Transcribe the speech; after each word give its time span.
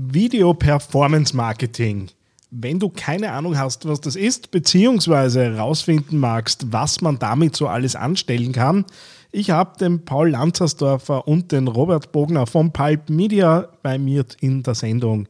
Video 0.00 0.54
Performance 0.54 1.34
Marketing. 1.34 2.06
Wenn 2.52 2.78
du 2.78 2.88
keine 2.88 3.32
Ahnung 3.32 3.58
hast, 3.58 3.88
was 3.88 4.00
das 4.00 4.14
ist, 4.14 4.52
beziehungsweise 4.52 5.42
herausfinden 5.42 6.18
magst, 6.18 6.72
was 6.72 7.00
man 7.00 7.18
damit 7.18 7.56
so 7.56 7.66
alles 7.66 7.96
anstellen 7.96 8.52
kann, 8.52 8.84
ich 9.32 9.50
habe 9.50 9.76
den 9.76 10.04
Paul 10.04 10.30
Lanzersdorfer 10.30 11.26
und 11.26 11.50
den 11.50 11.66
Robert 11.66 12.12
Bogner 12.12 12.46
von 12.46 12.72
Pulp 12.72 13.10
Media 13.10 13.70
bei 13.82 13.98
mir 13.98 14.24
in 14.40 14.62
der 14.62 14.76
Sendung. 14.76 15.26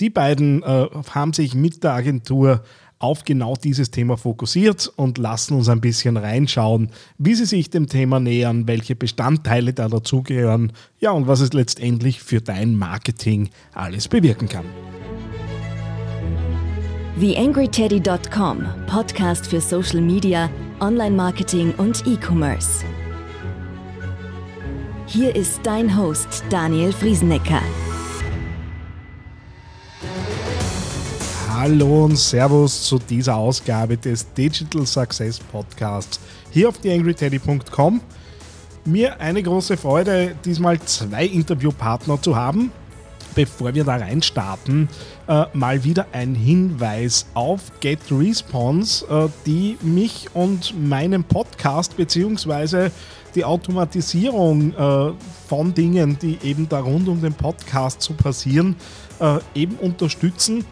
Die 0.00 0.10
beiden 0.10 0.62
äh, 0.64 0.88
haben 1.14 1.32
sich 1.32 1.54
mit 1.54 1.82
der 1.82 1.94
Agentur 1.94 2.62
auf 3.00 3.24
genau 3.24 3.54
dieses 3.56 3.90
Thema 3.90 4.16
fokussiert 4.16 4.92
und 4.94 5.18
lassen 5.18 5.54
uns 5.54 5.68
ein 5.68 5.80
bisschen 5.80 6.16
reinschauen, 6.16 6.90
wie 7.18 7.34
sie 7.34 7.46
sich 7.46 7.70
dem 7.70 7.88
Thema 7.88 8.20
nähern, 8.20 8.68
welche 8.68 8.94
Bestandteile 8.94 9.72
da 9.72 9.88
dazugehören, 9.88 10.72
ja 11.00 11.10
und 11.10 11.26
was 11.26 11.40
es 11.40 11.52
letztendlich 11.52 12.20
für 12.22 12.40
dein 12.40 12.76
Marketing 12.76 13.48
alles 13.72 14.06
bewirken 14.06 14.48
kann. 14.48 14.66
TheAngryTeddy.com, 17.18 18.64
Podcast 18.86 19.46
für 19.46 19.60
Social 19.60 20.00
Media, 20.00 20.48
Online-Marketing 20.80 21.74
und 21.76 22.06
E-Commerce. 22.06 22.84
Hier 25.06 25.34
ist 25.34 25.60
dein 25.64 25.96
Host 25.98 26.44
Daniel 26.50 26.92
Friesenecker. 26.92 27.60
Hallo 31.60 32.06
und 32.06 32.16
Servus 32.16 32.84
zu 32.84 32.98
dieser 32.98 33.36
Ausgabe 33.36 33.98
des 33.98 34.32
Digital 34.32 34.86
Success 34.86 35.38
Podcasts 35.38 36.18
hier 36.50 36.70
auf 36.70 36.78
theangryteddy.com. 36.78 38.00
Mir 38.86 39.20
eine 39.20 39.42
große 39.42 39.76
Freude, 39.76 40.34
diesmal 40.42 40.80
zwei 40.80 41.26
Interviewpartner 41.26 42.22
zu 42.22 42.34
haben. 42.34 42.72
Bevor 43.34 43.74
wir 43.74 43.84
da 43.84 43.96
reinstarten, 43.96 44.88
äh, 45.28 45.44
mal 45.52 45.84
wieder 45.84 46.06
ein 46.12 46.34
Hinweis 46.34 47.26
auf 47.34 47.60
GetResponse, 47.80 49.04
äh, 49.10 49.28
die 49.44 49.76
mich 49.82 50.28
und 50.32 50.74
meinen 50.82 51.24
Podcast 51.24 51.94
bzw. 51.94 52.88
die 53.34 53.44
Automatisierung 53.44 54.72
äh, 54.72 55.12
von 55.46 55.74
Dingen, 55.74 56.18
die 56.22 56.38
eben 56.42 56.70
da 56.70 56.80
rund 56.80 57.06
um 57.06 57.20
den 57.20 57.34
Podcast 57.34 58.00
zu 58.00 58.14
passieren, 58.14 58.76
äh, 59.20 59.40
eben 59.54 59.76
unterstützen 59.76 60.64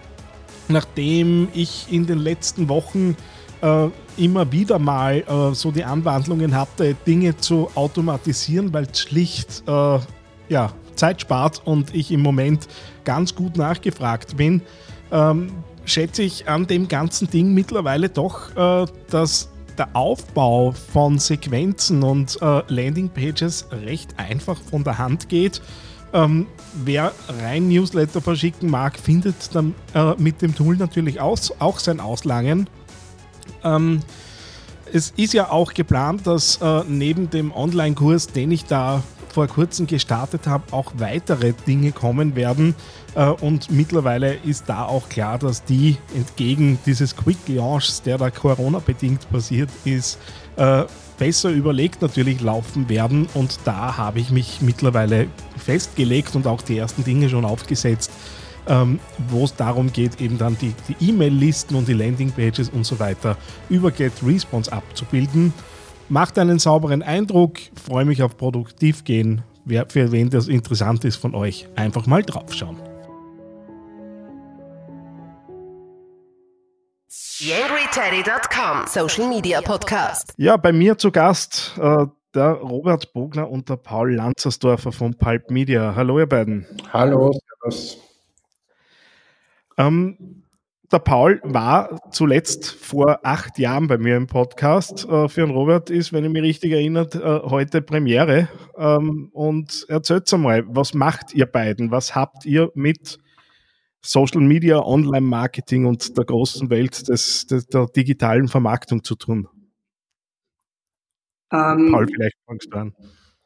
nachdem 0.68 1.48
ich 1.54 1.86
in 1.90 2.06
den 2.06 2.18
letzten 2.18 2.68
Wochen 2.68 3.16
äh, 3.60 3.88
immer 4.16 4.50
wieder 4.52 4.78
mal 4.78 5.24
äh, 5.26 5.54
so 5.54 5.70
die 5.70 5.84
Anwandlungen 5.84 6.54
hatte, 6.54 6.94
Dinge 7.06 7.36
zu 7.36 7.70
automatisieren, 7.74 8.72
weil 8.72 8.86
es 8.90 9.00
schlicht 9.00 9.62
äh, 9.66 9.98
ja, 10.48 10.72
Zeit 10.94 11.20
spart 11.20 11.62
und 11.64 11.94
ich 11.94 12.10
im 12.10 12.20
Moment 12.22 12.68
ganz 13.04 13.34
gut 13.34 13.56
nachgefragt 13.56 14.36
bin, 14.36 14.62
ähm, 15.10 15.50
schätze 15.84 16.22
ich 16.22 16.48
an 16.48 16.66
dem 16.66 16.88
ganzen 16.88 17.30
Ding 17.30 17.54
mittlerweile 17.54 18.08
doch, 18.08 18.54
äh, 18.56 18.86
dass 19.10 19.50
der 19.78 19.88
Aufbau 19.94 20.72
von 20.72 21.18
Sequenzen 21.18 22.02
und 22.02 22.38
äh, 22.42 22.62
Landingpages 22.66 23.68
recht 23.84 24.18
einfach 24.18 24.58
von 24.60 24.82
der 24.82 24.98
Hand 24.98 25.28
geht 25.28 25.62
ähm, 26.12 26.46
wer 26.74 27.12
rein 27.42 27.68
Newsletter 27.68 28.20
verschicken 28.20 28.70
mag, 28.70 28.98
findet 28.98 29.54
dann 29.54 29.74
äh, 29.94 30.14
mit 30.18 30.42
dem 30.42 30.54
Tool 30.54 30.76
natürlich 30.76 31.20
aus, 31.20 31.52
auch 31.58 31.78
sein 31.78 32.00
Auslangen. 32.00 32.68
Ähm, 33.64 34.00
es 34.92 35.12
ist 35.16 35.34
ja 35.34 35.50
auch 35.50 35.74
geplant, 35.74 36.26
dass 36.26 36.56
äh, 36.62 36.82
neben 36.88 37.30
dem 37.30 37.52
Online-Kurs, 37.52 38.28
den 38.28 38.50
ich 38.50 38.64
da 38.64 39.02
vor 39.38 39.46
kurzem 39.46 39.86
gestartet 39.86 40.48
habe, 40.48 40.64
auch 40.72 40.94
weitere 40.96 41.52
Dinge 41.52 41.92
kommen 41.92 42.34
werden. 42.34 42.74
Äh, 43.14 43.26
und 43.26 43.70
mittlerweile 43.70 44.34
ist 44.34 44.64
da 44.66 44.84
auch 44.84 45.08
klar, 45.08 45.38
dass 45.38 45.62
die 45.62 45.96
entgegen 46.12 46.76
dieses 46.84 47.14
Quick 47.14 47.38
Launchs, 47.46 48.02
der 48.02 48.18
da 48.18 48.32
Corona-bedingt 48.32 49.30
passiert 49.30 49.70
ist, 49.84 50.18
äh, 50.56 50.82
besser 51.18 51.50
überlegt 51.50 52.02
natürlich 52.02 52.40
laufen 52.40 52.88
werden. 52.88 53.28
Und 53.34 53.60
da 53.64 53.96
habe 53.96 54.18
ich 54.18 54.30
mich 54.30 54.60
mittlerweile 54.60 55.28
festgelegt 55.56 56.34
und 56.34 56.48
auch 56.48 56.60
die 56.60 56.76
ersten 56.76 57.04
Dinge 57.04 57.28
schon 57.28 57.44
aufgesetzt, 57.44 58.10
ähm, 58.66 58.98
wo 59.28 59.44
es 59.44 59.54
darum 59.54 59.92
geht, 59.92 60.20
eben 60.20 60.36
dann 60.36 60.56
die, 60.58 60.74
E-Mail-Listen 60.98 61.76
und 61.76 61.86
die 61.86 61.92
Landing-Pages 61.92 62.70
und 62.70 62.82
so 62.82 62.98
weiter 62.98 63.36
über 63.68 63.92
GetResponse 63.92 64.72
abzubilden. 64.72 65.52
Macht 66.10 66.38
einen 66.38 66.58
sauberen 66.58 67.02
Eindruck, 67.02 67.58
freue 67.84 68.06
mich 68.06 68.22
auf 68.22 68.38
produktiv 68.38 69.04
gehen. 69.04 69.42
Wer, 69.66 69.86
für 69.90 70.10
wen 70.10 70.30
das 70.30 70.48
interessant 70.48 71.04
ist 71.04 71.16
von 71.16 71.34
euch, 71.34 71.68
einfach 71.76 72.06
mal 72.06 72.22
draufschauen. 72.22 72.78
YangryTeddy.com 77.40 78.86
Social 78.86 79.28
Media 79.28 79.60
Podcast. 79.60 80.32
Ja, 80.38 80.56
bei 80.56 80.72
mir 80.72 80.96
zu 80.96 81.12
Gast 81.12 81.74
äh, 81.78 82.06
der 82.34 82.52
Robert 82.52 83.12
Bogner 83.12 83.50
und 83.50 83.68
der 83.68 83.76
Paul 83.76 84.14
Lanzersdorfer 84.14 84.92
von 84.92 85.14
Pulp 85.14 85.50
Media. 85.50 85.94
Hallo, 85.94 86.18
ihr 86.18 86.26
beiden. 86.26 86.66
Hallo, 86.90 87.32
servus. 87.60 87.98
Ähm, 89.76 90.42
der 90.90 90.98
Paul 91.00 91.40
war 91.44 92.00
zuletzt 92.10 92.70
vor 92.70 93.20
acht 93.22 93.58
Jahren 93.58 93.88
bei 93.88 93.98
mir 93.98 94.16
im 94.16 94.26
Podcast. 94.26 95.06
Äh, 95.08 95.28
für 95.28 95.42
den 95.42 95.50
Robert 95.50 95.90
ist, 95.90 96.12
wenn 96.12 96.24
ich 96.24 96.30
mich 96.30 96.42
richtig 96.42 96.72
erinnert, 96.72 97.14
äh, 97.14 97.20
heute 97.20 97.82
Premiere. 97.82 98.48
Ähm, 98.76 99.28
und 99.32 99.84
erzählt 99.88 100.32
einmal, 100.32 100.64
was 100.66 100.94
macht 100.94 101.34
ihr 101.34 101.46
beiden? 101.46 101.90
Was 101.90 102.14
habt 102.14 102.46
ihr 102.46 102.70
mit 102.74 103.18
Social 104.00 104.40
Media, 104.40 104.78
Online-Marketing 104.78 105.84
und 105.84 106.16
der 106.16 106.24
großen 106.24 106.70
Welt 106.70 107.08
des, 107.08 107.46
des, 107.46 107.66
der 107.66 107.86
digitalen 107.86 108.48
Vermarktung 108.48 109.04
zu 109.04 109.14
tun? 109.14 109.48
Ähm, 111.52 111.90
Paul, 111.92 112.06
vielleicht 112.06 112.36
fangst 112.46 112.72
du 112.72 112.76
an. 112.76 112.94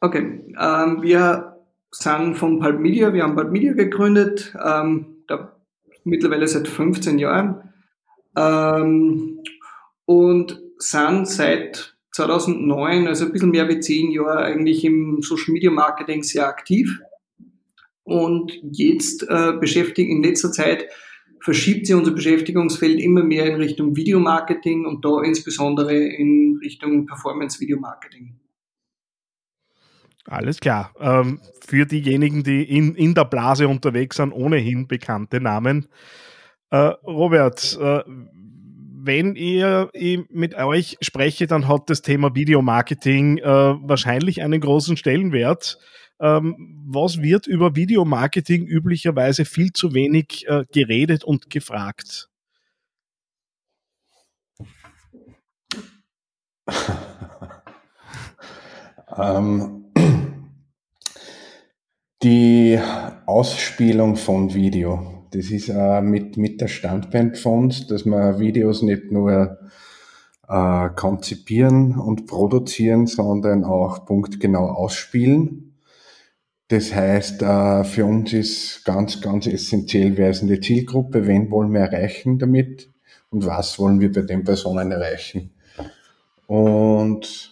Okay, 0.01 0.55
ähm, 0.61 1.03
wir 1.03 1.57
sind 1.91 2.37
von 2.37 2.59
Pulp 2.59 2.81
Media, 2.81 3.13
wir 3.13 3.23
haben 3.23 3.35
Pulp 3.35 3.51
Media 3.51 3.73
gegründet, 3.73 4.55
ähm, 4.65 5.23
da, 5.29 5.57
mittlerweile 6.05 6.47
seit 6.49 6.69
15 6.69 7.19
Jahren 7.19 7.73
ähm, 8.37 9.41
und 10.05 10.61
sind 10.79 11.29
seit 11.29 11.97
2009, 12.13 13.07
also 13.07 13.27
ein 13.27 13.33
bisschen 13.33 13.51
mehr 13.51 13.69
wie 13.69 13.81
10 13.81 14.11
Jahre 14.11 14.45
eigentlich 14.45 14.85
im 14.85 15.23
Social 15.23 15.53
Media 15.53 15.71
Marketing 15.71 16.23
sehr 16.23 16.47
aktiv. 16.47 17.01
Und 18.05 18.53
jetzt 18.73 19.23
äh, 19.29 19.53
beschäftigt 19.59 20.11
in 20.11 20.23
letzter 20.23 20.51
Zeit 20.51 20.89
verschiebt 21.41 21.87
sich 21.87 21.95
unser 21.95 22.13
Beschäftigungsfeld 22.13 23.01
immer 23.01 23.23
mehr 23.23 23.47
in 23.47 23.57
Richtung 23.57 23.97
Videomarketing 23.97 24.87
und 24.87 25.05
da 25.05 25.23
insbesondere 25.23 25.97
in 25.97 26.59
Richtung 26.63 27.07
Performance-Video-Marketing. 27.07 28.37
Alles 30.27 30.61
klar. 30.61 30.93
Ähm, 31.01 31.41
für 31.67 31.87
diejenigen, 31.87 32.45
die 32.45 32.63
in, 32.63 32.95
in 32.95 33.15
der 33.15 33.25
Blase 33.25 33.67
unterwegs 33.69 34.17
sind, 34.17 34.33
ohnehin 34.33 34.87
bekannte 34.87 35.41
Namen. 35.41 35.89
Äh, 36.71 36.93
Robert, 37.05 37.79
äh, 37.81 38.03
wenn 39.05 39.35
ihr 39.35 39.91
mit 40.31 40.55
euch 40.55 40.97
spreche, 41.01 41.49
dann 41.49 41.67
hat 41.67 41.91
das 41.91 42.03
Thema 42.03 42.37
Videomarketing 42.37 43.39
äh, 43.39 43.45
wahrscheinlich 43.45 44.43
einen 44.43 44.61
großen 44.61 44.97
Stellenwert. 44.97 45.79
Ähm, 46.21 46.85
was 46.87 47.21
wird 47.21 47.49
über 47.49 47.75
Videomarketing 47.75 48.65
üblicherweise 48.65 49.45
viel 49.45 49.73
zu 49.73 49.93
wenig 49.93 50.47
äh, 50.47 50.65
geredet 50.73 51.25
und 51.25 51.51
gefragt? 51.51 52.29
ähm, 59.17 59.82
die 62.23 62.79
Ausspielung 63.27 64.17
von 64.17 64.55
Video. 64.55 65.27
Das 65.33 65.51
ist 65.51 65.69
äh, 65.69 66.01
mit, 66.01 66.37
mit 66.37 66.61
der 66.61 66.69
Standbein 66.69 67.35
von 67.35 67.73
dass 67.89 68.05
man 68.05 68.39
Videos 68.39 68.83
nicht 68.83 69.11
nur 69.11 69.59
äh, 70.49 70.89
konzipieren 70.91 71.99
und 71.99 72.27
produzieren, 72.27 73.07
sondern 73.07 73.65
auch 73.65 74.05
punktgenau 74.05 74.67
ausspielen. 74.69 75.75
Das 76.69 76.95
heißt, 76.95 77.43
äh, 77.43 77.85
für 77.85 78.05
uns 78.05 78.33
ist 78.33 78.85
ganz, 78.85 79.21
ganz 79.21 79.47
essentiell, 79.47 80.17
wer 80.17 80.31
ist 80.31 80.43
in 80.43 80.49
der 80.49 80.61
Zielgruppe, 80.61 81.27
wen 81.27 81.51
wollen 81.51 81.73
wir 81.73 81.81
erreichen 81.81 82.39
damit 82.39 82.91
und 83.31 83.47
was 83.47 83.79
wollen 83.79 84.01
wir 84.01 84.13
bei 84.13 84.23
den 84.23 84.45
Personen 84.45 84.93
erreichen. 84.93 85.51
Und 86.47 87.52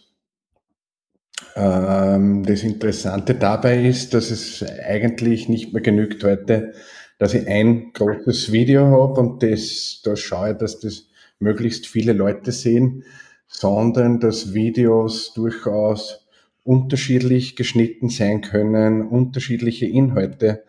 das 1.61 2.63
Interessante 2.63 3.35
dabei 3.35 3.85
ist, 3.85 4.15
dass 4.15 4.31
es 4.31 4.63
eigentlich 4.63 5.49
nicht 5.49 5.73
mehr 5.73 5.83
genügt 5.83 6.25
heute, 6.25 6.75
dass 7.19 7.35
ich 7.35 7.47
ein 7.47 7.93
großes 7.93 8.51
Video 8.53 8.87
habe 8.87 9.21
und 9.21 9.43
das, 9.43 10.01
da 10.05 10.17
schaue 10.17 10.53
ich, 10.53 10.57
dass 10.57 10.81
das 10.81 11.09
möglichst 11.39 11.87
viele 11.87 12.13
Leute 12.13 12.53
sehen, 12.53 13.05
sondern 13.47 14.21
dass 14.21 14.55
Videos 14.55 15.35
durchaus 15.35 16.27
unterschiedlich 16.65 17.57
geschnitten 17.57 18.09
sein 18.09 18.41
können, 18.41 19.07
unterschiedliche 19.07 19.87
Inhalte 19.87 20.65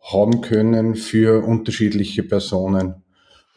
haben 0.00 0.40
können 0.40 0.94
für 0.94 1.44
unterschiedliche 1.44 2.22
Personen. 2.22 3.02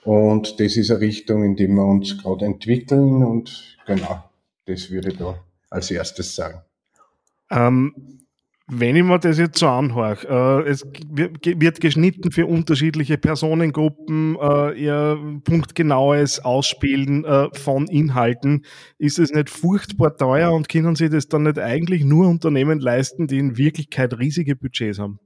Und 0.04 0.60
das 0.60 0.78
ist 0.78 0.92
eine 0.92 1.00
Richtung, 1.00 1.44
in 1.44 1.56
die 1.56 1.68
wir 1.68 1.86
uns 1.86 2.18
gerade 2.18 2.46
entwickeln 2.46 3.24
und 3.24 3.78
genau, 3.86 4.24
das 4.66 4.90
würde 4.90 5.14
da 5.14 5.40
als 5.70 5.92
erstes 5.92 6.36
sagen. 6.36 6.62
Ähm, 7.52 8.20
wenn 8.72 8.96
ich 8.96 9.04
mir 9.04 9.18
das 9.18 9.40
jetzt 9.40 9.58
so 9.58 9.68
anhöre, 9.68 10.64
äh, 10.66 10.70
es 10.70 10.86
wird 10.86 11.82
geschnitten 11.82 12.32
für 12.32 12.46
unterschiedliche 12.46 13.18
Personengruppen, 13.18 14.38
äh, 14.40 14.74
ihr 14.74 15.42
punktgenaues 15.44 16.46
Ausspielen 16.46 17.26
äh, 17.26 17.48
von 17.54 17.88
Inhalten. 17.88 18.66
Ist 19.00 19.18
es 19.18 19.32
nicht 19.32 19.50
furchtbar 19.50 20.16
teuer 20.16 20.54
und 20.54 20.70
können 20.70 20.96
Sie 20.96 21.10
das 21.10 21.28
dann 21.28 21.44
nicht 21.44 21.58
eigentlich 21.58 22.04
nur 22.04 22.28
Unternehmen 22.28 22.80
leisten, 22.80 23.26
die 23.26 23.40
in 23.40 23.58
Wirklichkeit 23.58 24.20
riesige 24.20 24.56
Budgets 24.56 25.00
haben? 25.00 25.20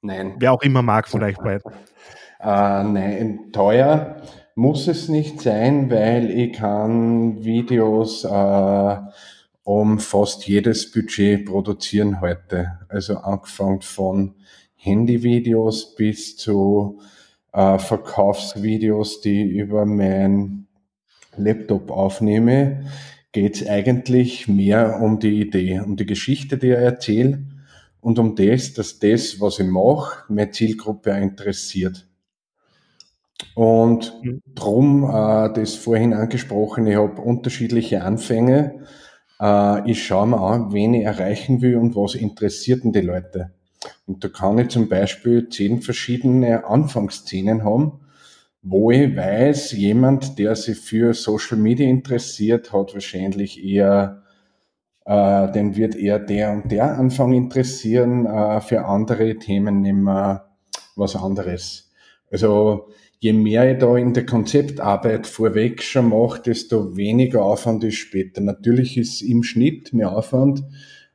Nein. 0.00 0.36
Wer 0.38 0.52
auch 0.52 0.62
immer 0.62 0.82
mag 0.82 1.08
von 1.08 1.24
euch 1.24 1.38
beiden. 1.38 1.72
Äh, 2.38 2.84
nein, 2.84 3.50
teuer 3.52 4.22
muss 4.58 4.88
es 4.88 5.08
nicht 5.08 5.40
sein, 5.40 5.88
weil 5.88 6.32
ich 6.32 6.54
kann 6.54 7.44
Videos 7.44 8.24
äh, 8.24 8.96
um 9.62 10.00
fast 10.00 10.48
jedes 10.48 10.90
Budget 10.90 11.46
produzieren 11.46 12.20
heute. 12.20 12.80
Also 12.88 13.18
angefangen 13.18 13.82
von 13.82 14.34
Handyvideos 14.74 15.94
bis 15.94 16.36
zu 16.36 16.98
äh, 17.52 17.78
Verkaufsvideos, 17.78 19.20
die 19.20 19.44
ich 19.44 19.58
über 19.58 19.86
mein 19.86 20.66
Laptop 21.36 21.92
aufnehme, 21.92 22.84
geht 23.30 23.62
es 23.62 23.68
eigentlich 23.68 24.48
mehr 24.48 25.00
um 25.00 25.20
die 25.20 25.40
Idee, 25.40 25.78
um 25.78 25.96
die 25.96 26.06
Geschichte, 26.06 26.58
die 26.58 26.70
ich 26.70 26.78
erzähle 26.78 27.44
und 28.00 28.18
um 28.18 28.34
das, 28.34 28.74
dass 28.74 28.98
das, 28.98 29.40
was 29.40 29.60
ich 29.60 29.68
mache, 29.68 30.24
meine 30.28 30.50
Zielgruppe 30.50 31.10
interessiert. 31.12 32.07
Und 33.54 34.20
mhm. 34.22 34.42
drum, 34.54 35.04
äh, 35.04 35.52
das 35.52 35.74
vorhin 35.74 36.14
angesprochen, 36.14 36.86
ich 36.86 36.96
habe 36.96 37.20
unterschiedliche 37.20 38.02
Anfänge. 38.02 38.86
Äh, 39.40 39.90
ich 39.90 40.04
schaue 40.04 40.28
mir 40.28 40.40
an, 40.40 40.72
wen 40.72 40.94
ich 40.94 41.04
erreichen 41.04 41.60
will 41.60 41.76
und 41.76 41.96
was 41.96 42.14
interessiert 42.14 42.84
denn 42.84 42.92
die 42.92 43.00
Leute. 43.00 43.52
Und 44.06 44.24
da 44.24 44.28
kann 44.28 44.58
ich 44.58 44.68
zum 44.68 44.88
Beispiel 44.88 45.48
zehn 45.48 45.82
verschiedene 45.82 46.66
Anfangsszenen 46.66 47.64
haben, 47.64 48.00
wo 48.62 48.90
ich 48.90 49.16
weiß, 49.16 49.72
jemand, 49.72 50.38
der 50.38 50.56
sich 50.56 50.78
für 50.78 51.14
Social 51.14 51.58
Media 51.58 51.88
interessiert, 51.88 52.72
hat 52.72 52.92
wahrscheinlich 52.94 53.64
eher 53.64 54.22
äh, 55.08 55.50
den 55.52 55.74
wird 55.74 55.96
eher 55.96 56.18
der 56.18 56.52
und 56.52 56.70
der 56.70 56.98
Anfang 56.98 57.32
interessieren, 57.32 58.26
äh, 58.26 58.60
für 58.60 58.84
andere 58.84 59.36
Themen 59.36 59.80
nehmen 59.80 60.04
wir 60.04 60.50
was 60.96 61.16
anderes. 61.16 61.90
Also 62.30 62.88
je 63.20 63.32
mehr 63.32 63.72
ich 63.72 63.78
da 63.78 63.96
in 63.96 64.14
der 64.14 64.26
Konzeptarbeit 64.26 65.26
vorweg 65.26 65.82
schon 65.82 66.08
mache, 66.10 66.42
desto 66.42 66.96
weniger 66.96 67.42
Aufwand 67.42 67.84
ist 67.84 67.96
später. 67.96 68.40
Natürlich 68.40 68.96
ist 68.96 69.22
im 69.22 69.42
Schnitt 69.42 69.92
mehr 69.92 70.12
Aufwand, 70.12 70.60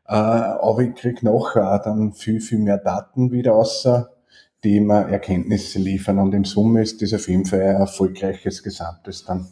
äh, 0.08 0.14
aber 0.14 0.82
ich 0.82 0.96
kriege 0.96 1.26
nachher 1.26 1.74
auch 1.74 1.84
dann 1.84 2.14
viel, 2.14 2.42
viel 2.42 2.60
mehr 2.60 2.78
Daten 2.78 3.32
wieder 3.32 3.56
außer 3.56 4.10
die 4.64 4.80
mir 4.80 5.10
Erkenntnisse 5.10 5.80
liefern. 5.80 6.20
Und 6.20 6.34
in 6.34 6.46
Summe 6.46 6.82
ist 6.82 7.02
das 7.02 7.14
auf 7.14 7.28
jeden 7.28 7.46
Fall 7.46 7.62
ein 7.62 7.76
erfolgreiches 7.76 8.64
Gesamtes 8.64 9.26
dann. 9.26 9.48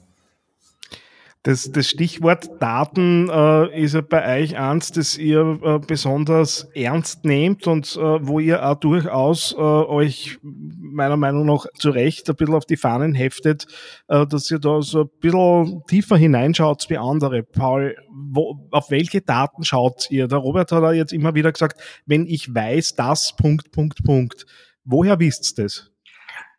Das, 1.43 1.71
das 1.71 1.89
Stichwort 1.89 2.61
Daten 2.61 3.27
äh, 3.27 3.83
ist 3.83 3.95
ja 3.95 4.01
bei 4.01 4.41
euch 4.41 4.57
eins, 4.57 4.91
das 4.91 5.17
ihr 5.17 5.59
äh, 5.63 5.79
besonders 5.79 6.67
ernst 6.75 7.25
nehmt 7.25 7.65
und 7.65 7.95
äh, 7.95 8.27
wo 8.27 8.39
ihr 8.39 8.63
auch 8.63 8.75
durchaus 8.75 9.53
äh, 9.53 9.57
euch 9.57 10.37
meiner 10.43 11.17
Meinung 11.17 11.47
nach 11.47 11.65
zu 11.79 11.89
Recht 11.89 12.29
ein 12.29 12.35
bisschen 12.35 12.53
auf 12.53 12.65
die 12.65 12.77
Fahnen 12.77 13.15
heftet, 13.15 13.65
äh, 14.07 14.27
dass 14.27 14.51
ihr 14.51 14.59
da 14.59 14.83
so 14.83 15.01
ein 15.01 15.09
bisschen 15.19 15.81
tiefer 15.87 16.15
hineinschaut 16.15 16.87
wie 16.89 16.99
andere. 16.99 17.41
Paul, 17.41 17.95
wo, 18.11 18.67
auf 18.69 18.91
welche 18.91 19.21
Daten 19.21 19.63
schaut 19.63 20.11
ihr? 20.11 20.27
Der 20.27 20.37
Robert 20.37 20.71
hat 20.71 20.83
ja 20.83 20.91
jetzt 20.91 21.11
immer 21.11 21.33
wieder 21.33 21.51
gesagt, 21.51 21.81
wenn 22.05 22.27
ich 22.27 22.53
weiß, 22.53 22.93
das, 22.95 23.35
Punkt, 23.35 23.71
Punkt, 23.71 24.03
Punkt. 24.03 24.45
Woher 24.83 25.19
wisst 25.19 25.57
ihr 25.57 25.63
das? 25.63 25.90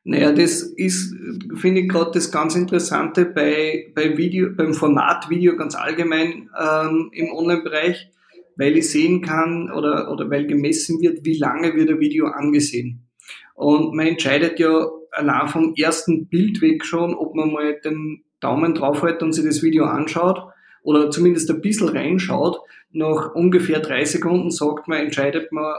Naja, 0.04 0.32
das 0.32 0.62
ist, 0.62 1.14
finde 1.54 1.82
ich 1.82 1.88
gerade 1.88 2.10
das 2.12 2.32
ganz 2.32 2.56
Interessante 2.56 3.25
bei, 3.25 3.93
bei 3.94 4.16
Video, 4.16 4.49
beim 4.54 4.75
Format 4.75 5.31
Video 5.31 5.56
ganz 5.56 5.76
allgemein 5.76 6.50
ähm, 6.60 7.10
im 7.12 7.32
Online-Bereich, 7.32 8.10
weil 8.56 8.76
ich 8.76 8.90
sehen 8.90 9.22
kann 9.22 9.70
oder, 9.70 10.10
oder 10.10 10.28
weil 10.28 10.46
gemessen 10.46 11.00
wird, 11.00 11.25
wie 11.25 11.38
lange 11.38 11.75
wird 11.75 11.90
ein 11.90 12.00
Video 12.00 12.26
angesehen. 12.26 13.06
Und 13.54 13.94
man 13.94 14.06
entscheidet 14.08 14.58
ja 14.58 14.88
allein 15.12 15.49
vom 15.49 15.75
ersten 15.76 16.26
Bild 16.26 16.60
weg 16.62 16.84
schon, 16.84 17.14
ob 17.14 17.37
man 17.37 17.52
mal 17.52 17.78
den 17.84 18.25
Daumen 18.40 18.75
draufhält 18.75 19.22
und 19.22 19.32
sich 19.32 19.44
das 19.44 19.62
Video 19.62 19.84
anschaut 19.84 20.43
oder 20.82 21.10
zumindest 21.10 21.48
ein 21.50 21.60
bisschen 21.60 21.88
reinschaut. 21.88 22.58
Nach 22.90 23.34
ungefähr 23.34 23.78
drei 23.78 24.05
Sekunden 24.05 24.50
sagt 24.50 24.88
man, 24.88 24.98
entscheidet 24.98 25.52
man, 25.52 25.75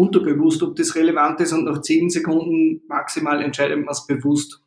unterbewusst, 0.00 0.62
ob 0.62 0.76
das 0.76 0.94
relevant 0.94 1.40
ist 1.40 1.52
und 1.52 1.64
nach 1.64 1.82
zehn 1.82 2.10
Sekunden 2.10 2.82
maximal 2.88 3.42
entscheidet 3.42 3.78
man 3.78 3.90
es 3.90 4.06
bewusst. 4.06 4.62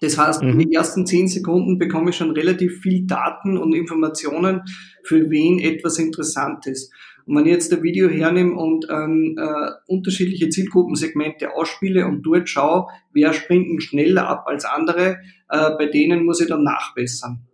Das 0.00 0.18
heißt, 0.18 0.42
mhm. 0.42 0.50
in 0.50 0.58
den 0.58 0.72
ersten 0.72 1.06
zehn 1.06 1.28
Sekunden 1.28 1.78
bekomme 1.78 2.10
ich 2.10 2.16
schon 2.16 2.30
relativ 2.30 2.80
viel 2.80 3.06
Daten 3.06 3.56
und 3.56 3.74
Informationen, 3.74 4.62
für 5.02 5.30
wen 5.30 5.58
etwas 5.58 5.98
interessant 5.98 6.66
ist. 6.66 6.92
Und 7.26 7.36
wenn 7.36 7.46
ich 7.46 7.52
jetzt 7.52 7.72
ein 7.72 7.82
Video 7.82 8.08
hernehme 8.08 8.54
und 8.54 8.86
ähm, 8.88 9.36
äh, 9.36 9.70
unterschiedliche 9.88 10.48
Zielgruppensegmente 10.48 11.54
ausspiele 11.54 12.06
und 12.06 12.22
dort 12.22 12.48
schaue, 12.48 12.86
wer 13.12 13.32
springt 13.32 13.82
schneller 13.82 14.28
ab 14.28 14.44
als 14.46 14.64
andere, 14.64 15.18
äh, 15.48 15.70
bei 15.76 15.86
denen 15.86 16.24
muss 16.24 16.40
ich 16.40 16.46
dann 16.46 16.62
nachbessern. 16.62 17.46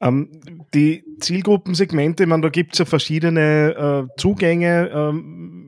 Ähm, 0.00 0.40
die 0.74 1.04
Zielgruppensegmente, 1.20 2.26
meine, 2.26 2.42
da 2.42 2.48
gibt 2.48 2.74
es 2.74 2.80
ja 2.80 2.84
verschiedene 2.84 4.08
äh, 4.08 4.20
Zugänge. 4.20 4.90
Ähm, 4.92 5.66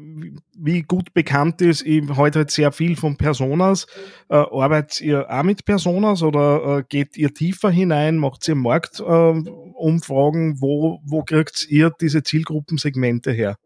wie 0.61 0.83
gut 0.83 1.15
bekannt 1.15 1.63
ist, 1.63 1.87
ich 1.87 2.03
heute 2.17 2.41
halt 2.41 2.51
sehr 2.51 2.73
viel 2.73 2.97
von 2.97 3.17
Personas. 3.17 3.87
Äh, 4.29 4.37
arbeitet 4.37 5.01
ihr 5.01 5.31
auch 5.31 5.43
mit 5.45 5.65
Personas 5.65 6.23
oder 6.23 6.79
äh, 6.79 6.85
geht 6.89 7.17
ihr 7.17 7.33
tiefer 7.33 7.71
hinein? 7.71 8.17
Macht 8.17 8.47
ihr 8.49 8.57
Marktumfragen? 8.57 10.53
Äh, 10.53 10.61
wo, 10.61 11.01
wo 11.05 11.23
kriegt 11.23 11.67
ihr 11.69 11.93
diese 12.01 12.23
Zielgruppensegmente 12.23 13.31
her? 13.31 13.57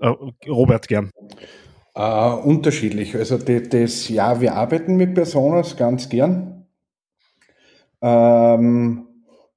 Äh, 0.00 0.12
Robert, 0.48 0.88
gern. 0.88 1.10
Uh, 1.96 2.40
unterschiedlich. 2.42 3.14
Also 3.14 3.38
das, 3.38 4.08
ja, 4.08 4.40
wir 4.40 4.54
arbeiten 4.54 4.96
mit 4.96 5.14
Personas 5.14 5.76
ganz 5.76 6.08
gern. 6.08 6.53
Ähm, 8.04 9.06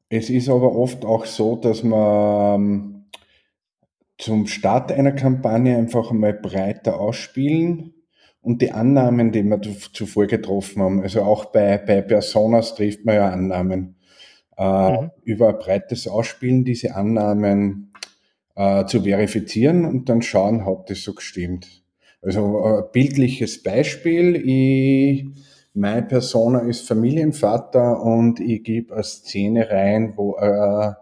es 0.07 0.29
ist 0.29 0.47
aber 0.47 0.73
oft 0.73 1.03
auch 1.03 1.25
so, 1.25 1.57
dass 1.57 1.83
man 1.83 2.61
ähm, 2.61 3.05
zum 4.17 4.47
Start 4.47 4.89
einer 4.93 5.11
Kampagne 5.11 5.77
einfach 5.77 6.11
einmal 6.11 6.33
breiter 6.33 6.97
ausspielen 6.97 7.93
und 8.41 8.61
die 8.61 8.71
Annahmen, 8.71 9.33
die 9.33 9.43
wir 9.43 9.61
zuvor 9.91 10.27
getroffen 10.27 10.81
haben, 10.81 11.01
also 11.01 11.23
auch 11.23 11.45
bei, 11.45 11.77
bei 11.77 12.01
Personas 12.01 12.73
trifft 12.75 13.03
man 13.03 13.15
ja 13.15 13.29
Annahmen, 13.29 13.97
äh, 14.57 14.91
mhm. 14.91 15.11
über 15.23 15.49
ein 15.49 15.59
breites 15.59 16.07
Ausspielen 16.07 16.63
diese 16.63 16.95
Annahmen 16.95 17.91
äh, 18.55 18.85
zu 18.85 19.03
verifizieren 19.03 19.83
und 19.83 20.07
dann 20.07 20.21
schauen, 20.21 20.65
hat 20.65 20.89
das 20.89 21.03
so 21.03 21.13
gestimmt. 21.13 21.83
Also 22.21 22.63
ein 22.63 22.79
äh, 22.79 22.83
bildliches 22.93 23.61
Beispiel, 23.61 24.37
ich 24.37 25.25
meine 25.77 26.01
Persona 26.01 26.59
ist 26.61 26.87
Familienvater 26.87 28.01
und 28.01 28.39
ich 28.39 28.63
gebe 28.63 28.95
eine 28.95 29.03
Szene 29.03 29.69
rein, 29.69 30.13
wo 30.15 30.35
äh, 30.37 30.93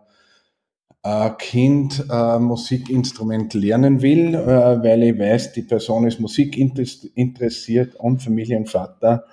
ein 1.02 1.38
Kind 1.38 2.12
ein 2.12 2.44
Musikinstrument 2.44 3.54
lernen 3.54 4.02
will, 4.02 4.36
äh, 4.36 4.84
weil 4.84 5.04
ich 5.04 5.18
weiß, 5.18 5.54
die 5.54 5.62
Person 5.62 6.06
ist 6.06 6.20
Musik 6.20 6.58
interessiert 6.58 7.96
und 7.96 8.22
Familienvater. 8.22 9.24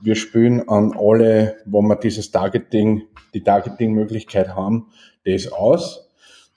Wir 0.00 0.14
spielen 0.14 0.68
an 0.68 0.92
alle, 0.98 1.56
wo 1.64 1.80
wir 1.80 1.96
dieses 1.96 2.30
Targeting, 2.30 3.02
die 3.32 3.42
Targeting-Möglichkeit 3.42 4.54
haben, 4.54 4.88
das 5.24 5.50
aus. 5.50 6.10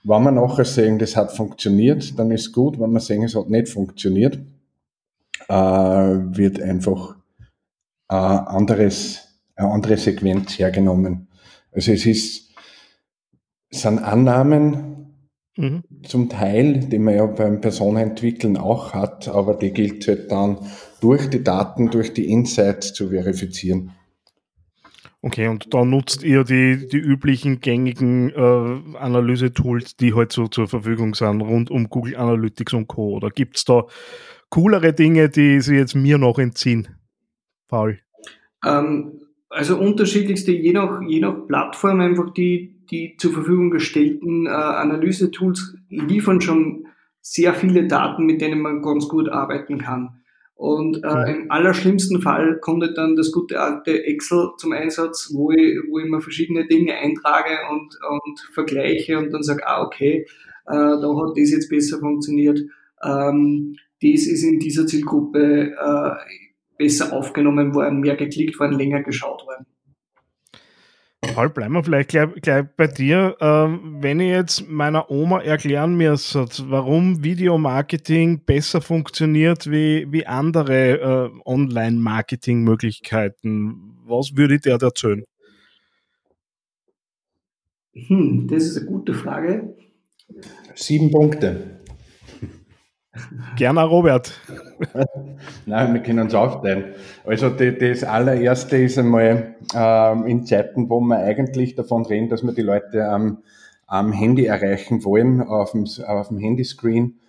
Wenn 0.03 0.23
wir 0.23 0.31
nachher 0.31 0.65
sehen, 0.65 0.99
das 0.99 1.15
hat 1.15 1.31
funktioniert, 1.31 2.19
dann 2.19 2.31
ist 2.31 2.51
gut. 2.51 2.79
Wenn 2.79 2.91
wir 2.91 2.99
sehen, 2.99 3.23
es 3.23 3.35
hat 3.35 3.49
nicht 3.49 3.69
funktioniert, 3.69 4.39
äh, 5.47 5.53
wird 5.53 6.61
einfach 6.61 7.15
äh, 8.09 8.15
anderes, 8.15 9.39
eine 9.55 9.69
andere 9.71 9.97
Sequenz 9.97 10.57
hergenommen. 10.59 11.27
Also 11.71 11.91
es 11.91 12.05
ist, 12.05 12.53
es 13.69 13.81
sind 13.81 13.99
Annahmen 13.99 15.15
mhm. 15.57 15.83
zum 16.03 16.29
Teil, 16.29 16.79
die 16.79 16.99
man 16.99 17.15
ja 17.15 17.25
beim 17.25 17.61
Personenentwickeln 17.61 18.57
auch 18.57 18.93
hat, 18.93 19.27
aber 19.27 19.55
die 19.55 19.71
gilt 19.71 20.07
halt 20.07 20.31
dann 20.31 20.57
durch 21.01 21.29
die 21.29 21.43
Daten, 21.43 21.89
durch 21.89 22.13
die 22.13 22.31
Insights 22.31 22.93
zu 22.93 23.09
verifizieren. 23.09 23.91
Okay, 25.21 25.47
und 25.47 25.73
da 25.73 25.83
nutzt 25.83 26.21
ihr 26.21 26.43
die, 26.43 26.87
die 26.87 26.97
üblichen 26.97 27.59
gängigen 27.59 28.29
äh, 28.29 28.97
Analyse-Tools, 28.97 29.97
die 29.97 30.13
halt 30.13 30.31
so 30.31 30.47
zur 30.47 30.67
Verfügung 30.67 31.15
sind, 31.15 31.41
rund 31.41 31.71
um 31.71 31.89
Google 31.89 32.15
Analytics 32.15 32.73
und 32.73 32.87
Co. 32.87 33.15
Oder 33.15 33.31
gibt 33.31 33.57
es 33.57 33.65
da 33.65 33.85
coolere 34.49 34.93
Dinge, 34.93 35.29
die 35.29 35.61
sie 35.61 35.77
jetzt 35.77 35.95
mir 35.95 36.19
noch 36.19 36.37
entziehen? 36.37 36.89
Paul? 37.67 37.99
Ähm, 38.63 39.21
also 39.49 39.77
unterschiedlichste, 39.77 40.51
je 40.51 40.73
nach, 40.73 41.01
je 41.07 41.19
nach 41.19 41.47
Plattform 41.47 42.01
einfach 42.01 42.31
die, 42.33 42.75
die 42.91 43.15
zur 43.17 43.33
Verfügung 43.33 43.71
gestellten 43.71 44.45
äh, 44.45 44.49
Analyse-Tools 44.49 45.75
liefern 45.89 46.41
schon 46.41 46.87
sehr 47.21 47.53
viele 47.53 47.87
Daten, 47.87 48.25
mit 48.25 48.41
denen 48.41 48.61
man 48.61 48.81
ganz 48.81 49.07
gut 49.07 49.29
arbeiten 49.29 49.79
kann. 49.79 50.21
Und 50.55 51.03
äh, 51.03 51.31
im 51.31 51.51
allerschlimmsten 51.51 52.21
Fall 52.21 52.59
kommt 52.59 52.97
dann 52.97 53.17
das 53.17 53.31
gute 53.31 53.59
alte 53.59 54.05
Excel 54.05 54.51
zum 54.57 54.71
Einsatz, 54.71 55.31
wo 55.33 55.51
ich, 55.51 55.79
wo 55.89 55.99
ich 55.99 56.09
mir 56.09 56.21
verschiedene 56.21 56.65
Dinge 56.65 56.93
eintrage 56.93 57.57
und, 57.71 57.97
und 58.09 58.39
vergleiche 58.53 59.17
und 59.17 59.33
dann 59.33 59.43
sage, 59.43 59.67
ah, 59.67 59.83
okay, 59.83 60.25
äh, 60.67 60.73
da 60.73 61.15
hat 61.17 61.37
das 61.37 61.51
jetzt 61.51 61.69
besser 61.69 61.99
funktioniert. 61.99 62.59
Ähm, 63.03 63.75
das 64.01 64.27
ist 64.27 64.43
in 64.43 64.59
dieser 64.59 64.87
Zielgruppe 64.87 65.71
äh, 65.71 66.44
besser 66.77 67.13
aufgenommen 67.13 67.73
worden, 67.73 67.99
mehr 67.99 68.15
geklickt 68.15 68.59
worden, 68.59 68.77
länger 68.77 69.03
geschaut 69.03 69.45
worden. 69.45 69.65
Paul, 71.33 71.49
bleiben 71.49 71.73
wir 71.73 71.83
vielleicht 71.83 72.09
gleich, 72.09 72.29
gleich 72.41 72.65
bei 72.77 72.85
dir. 72.87 73.35
Ähm, 73.39 73.97
wenn 74.01 74.19
ich 74.19 74.29
jetzt 74.29 74.69
meiner 74.69 75.09
Oma 75.09 75.41
erklären 75.41 75.95
müsste, 75.95 76.45
warum 76.67 77.23
Videomarketing 77.23 78.41
besser 78.45 78.81
funktioniert 78.81 79.65
wie, 79.69 80.05
wie 80.11 80.27
andere 80.27 80.99
äh, 80.99 81.29
Online-Marketing-Möglichkeiten, 81.45 83.95
was 84.05 84.35
würde 84.35 84.55
ich 84.55 84.61
der 84.61 84.81
erzählen? 84.81 85.23
Hm, 87.93 88.47
das 88.49 88.63
ist 88.63 88.77
eine 88.77 88.87
gute 88.87 89.13
Frage. 89.13 89.75
Sieben 90.75 91.11
Punkte. 91.11 91.74
Gerne, 93.55 93.83
Robert. 93.83 94.39
Nein, 95.65 95.93
wir 95.93 96.01
können 96.01 96.19
uns 96.19 96.33
aufteilen. 96.33 96.93
Also 97.25 97.49
die, 97.49 97.77
das 97.77 98.03
allererste 98.03 98.77
ist 98.77 98.97
einmal 98.97 99.55
ähm, 99.73 100.25
in 100.25 100.45
Zeiten, 100.45 100.89
wo 100.89 100.99
wir 100.99 101.17
eigentlich 101.17 101.75
davon 101.75 102.05
reden, 102.05 102.29
dass 102.29 102.43
wir 102.43 102.53
die 102.53 102.61
Leute 102.61 103.07
am, 103.07 103.39
am 103.87 104.11
Handy 104.11 104.45
erreichen 104.45 105.03
wollen, 105.03 105.41
auf 105.41 105.71
dem, 105.71 105.85
auf 106.05 106.27
dem 106.27 106.37
Handyscreen, 106.37 107.19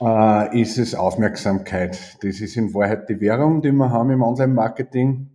äh, 0.00 0.60
ist 0.60 0.78
es 0.78 0.94
Aufmerksamkeit. 0.94 2.18
Das 2.22 2.40
ist 2.40 2.56
in 2.56 2.74
Wahrheit 2.74 3.08
die 3.08 3.20
Währung, 3.20 3.62
die 3.62 3.72
wir 3.72 3.90
haben 3.90 4.10
im 4.10 4.22
Online-Marketing. 4.22 5.28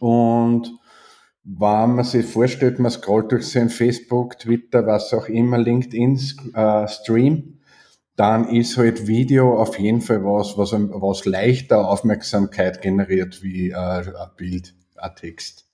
Und 0.00 0.72
wenn 1.44 1.94
man 1.94 2.04
sich 2.04 2.26
vorstellt, 2.26 2.78
man 2.78 2.90
scrollt 2.90 3.30
durch 3.30 3.46
sein 3.48 3.68
Facebook, 3.68 4.38
Twitter, 4.38 4.86
was 4.86 5.12
auch 5.14 5.28
immer, 5.28 5.58
LinkedIn, 5.58 6.18
äh, 6.54 6.88
dann 8.16 8.48
ist 8.48 8.78
halt 8.78 9.06
Video 9.06 9.60
auf 9.60 9.78
jeden 9.78 10.00
Fall 10.00 10.24
was, 10.24 10.56
was, 10.56 10.72
was 10.72 11.26
leichter 11.26 11.88
Aufmerksamkeit 11.88 12.80
generiert 12.80 13.42
wie 13.42 13.70
äh, 13.70 13.74
ein 13.76 14.30
Bild, 14.36 14.74
ein 14.96 15.14
Text. 15.14 15.66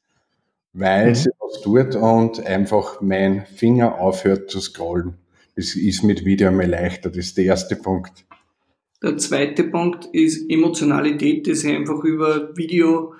Weil 0.73 1.11
mhm. 1.11 1.15
sie 1.15 1.31
was 1.39 1.63
tut 1.63 1.95
und 1.95 2.45
einfach 2.45 3.01
mein 3.01 3.47
Finger 3.47 4.01
aufhört 4.01 4.51
zu 4.51 4.61
scrollen. 4.61 5.15
Das 5.55 5.77
ist 5.77 6.03
mit 6.03 6.25
Video 6.25 6.49
einmal 6.49 6.67
leichter. 6.67 7.11
Das 7.11 7.19
ist 7.19 7.37
der 7.37 7.45
erste 7.45 7.77
Punkt. 7.77 8.25
Der 9.03 9.17
zweite 9.19 9.65
Punkt 9.65 10.07
ist 10.13 10.49
Emotionalität, 10.51 11.47
die 11.47 11.55
sich 11.55 11.75
einfach 11.75 12.03
über 12.05 12.57
Video 12.57 13.15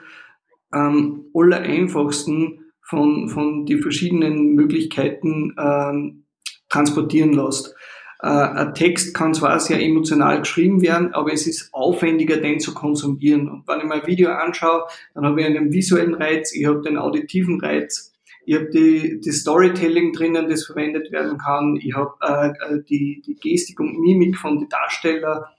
am 0.71 1.27
aller 1.35 1.61
einfachsten 1.61 2.73
von, 2.81 3.29
von 3.29 3.67
die 3.67 3.79
verschiedenen 3.79 4.55
Möglichkeiten 4.55 5.55
ähm, 5.59 6.25
transportieren 6.69 7.33
lässt. 7.33 7.75
Äh, 8.23 8.29
ein 8.29 8.75
Text 8.75 9.15
kann 9.15 9.35
zwar 9.35 9.59
sehr 9.59 9.83
emotional 9.83 10.39
geschrieben 10.39 10.81
werden, 10.81 11.13
aber 11.13 11.33
es 11.33 11.47
ist 11.47 11.75
aufwendiger, 11.75 12.37
den 12.37 12.61
zu 12.61 12.73
konsumieren. 12.73 13.49
Und 13.49 13.67
wenn 13.67 13.81
ich 13.81 13.85
mir 13.85 13.95
ein 13.95 14.07
Video 14.07 14.31
anschaue, 14.31 14.85
dann 15.15 15.27
habe 15.27 15.41
ich 15.41 15.47
einen 15.47 15.73
visuellen 15.73 16.15
Reiz, 16.15 16.55
ich 16.55 16.67
habe 16.67 16.83
den 16.83 16.99
auditiven 16.99 17.61
Reiz, 17.61 18.13
ich 18.47 18.55
habe 18.55 18.71
die, 18.71 19.21
die 19.21 19.33
Storytelling 19.33 20.13
drinnen, 20.13 20.49
das 20.49 20.67
verwendet 20.67 21.11
werden 21.11 21.37
kann, 21.39 21.77
ich 21.83 21.95
habe 21.95 22.15
äh, 22.21 22.75
äh, 22.75 22.83
die, 22.89 23.23
die 23.27 23.35
Gestik 23.35 23.81
und 23.81 23.99
Mimik 23.99 24.39
von 24.39 24.59
den 24.59 24.69
Darsteller 24.69 25.51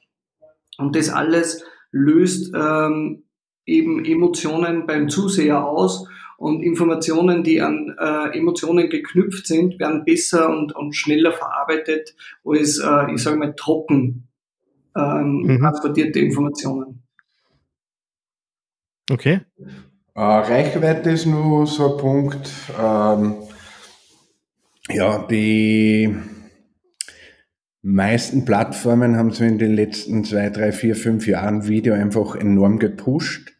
und 0.77 0.95
das 0.95 1.09
alles 1.09 1.65
löst 1.91 2.53
ähm, 2.55 3.23
eben 3.65 4.03
Emotionen 4.05 4.85
beim 4.87 5.09
Zuseher 5.09 5.65
aus 5.65 6.07
und 6.37 6.61
Informationen, 6.61 7.43
die 7.43 7.61
an 7.61 7.95
äh, 7.99 8.37
Emotionen 8.37 8.89
geknüpft 8.89 9.47
sind, 9.47 9.79
werden 9.79 10.03
besser 10.05 10.49
und, 10.49 10.75
und 10.75 10.93
schneller 10.93 11.31
verarbeitet 11.31 12.15
als, 12.45 12.79
äh, 12.79 13.13
ich 13.13 13.21
sage 13.21 13.37
mal, 13.37 13.53
trocken 13.55 14.27
ähm, 14.95 15.43
mhm. 15.43 15.59
transportierte 15.59 16.19
Informationen. 16.19 17.03
Okay. 19.11 19.41
Äh, 20.15 20.21
Reichweite 20.21 21.11
ist 21.11 21.25
nur 21.25 21.67
so 21.67 21.93
ein 21.93 21.97
Punkt. 21.99 22.49
Ähm, 22.79 23.35
ja, 24.89 25.25
die 25.27 26.15
meisten 27.81 28.45
Plattformen 28.45 29.17
haben 29.17 29.31
so 29.31 29.43
in 29.43 29.57
den 29.57 29.73
letzten 29.75 30.23
zwei, 30.23 30.49
drei, 30.49 30.71
vier, 30.71 30.95
fünf 30.95 31.27
Jahren 31.27 31.67
Video 31.67 31.93
einfach 31.93 32.35
enorm 32.35 32.79
gepusht 32.79 33.52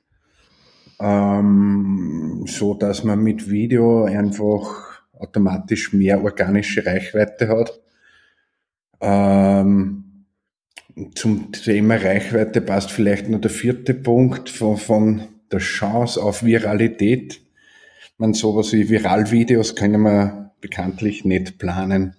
ähm, 1.04 2.46
so 2.48 2.74
dass 2.74 3.04
man 3.04 3.22
mit 3.22 3.50
Video 3.50 4.06
einfach 4.06 5.02
automatisch 5.12 5.94
mehr 5.94 6.24
organische 6.24 6.86
Reichweite 6.86 7.50
hat. 7.50 7.82
Ähm, 9.02 10.26
zum 11.16 11.52
Thema 11.52 11.96
Reichweite 11.96 12.62
passt 12.62 12.92
vielleicht 12.92 13.28
nur 13.28 13.40
der 13.40 13.52
vierte 13.52 13.94
Punkt 13.94 14.50
von, 14.50 14.78
von 14.78 15.24
der 15.52 15.60
Chance 15.60 16.22
auf 16.22 16.44
Viralität. 16.44 17.42
Man 18.18 18.34
sowas 18.34 18.72
wie 18.72 18.90
Viralvideos 18.90 19.76
können 19.76 20.02
wir 20.04 20.52
bekanntlich 20.62 21.26
nicht 21.26 21.58
planen. 21.58 22.16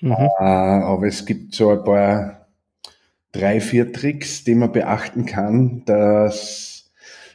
Mhm. 0.00 0.12
Äh, 0.12 0.42
aber 0.42 1.06
es 1.06 1.24
gibt 1.24 1.54
so 1.54 1.70
ein 1.70 1.84
paar 1.84 2.48
drei, 3.30 3.60
vier 3.60 3.92
Tricks, 3.92 4.44
die 4.44 4.54
man 4.54 4.72
beachten 4.72 5.24
kann, 5.24 5.84
dass 5.86 6.71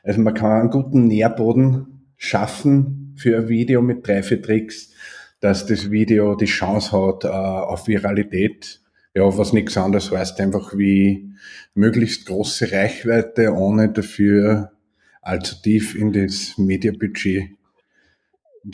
also 0.07 0.21
man 0.21 0.33
kann 0.33 0.51
einen 0.51 0.69
guten 0.69 1.07
Nährboden 1.07 2.05
schaffen 2.15 3.13
für 3.17 3.37
ein 3.37 3.49
Video 3.49 3.81
mit 3.81 4.07
drei, 4.07 4.23
vier 4.23 4.41
Tricks, 4.41 4.93
dass 5.41 5.65
das 5.65 5.91
Video 5.91 6.35
die 6.35 6.45
Chance 6.45 6.93
hat 6.93 7.25
äh, 7.25 7.27
auf 7.27 7.87
Viralität. 7.87 8.81
Ja, 9.13 9.37
was 9.37 9.51
nichts 9.51 9.75
anderes 9.75 10.11
heißt 10.11 10.39
einfach 10.39 10.77
wie 10.77 11.33
möglichst 11.73 12.25
große 12.25 12.71
Reichweite, 12.71 13.53
ohne 13.53 13.89
dafür 13.91 14.71
allzu 15.21 15.55
tief 15.61 15.93
in 15.93 16.13
das 16.13 16.57
Mediabudget 16.57 17.56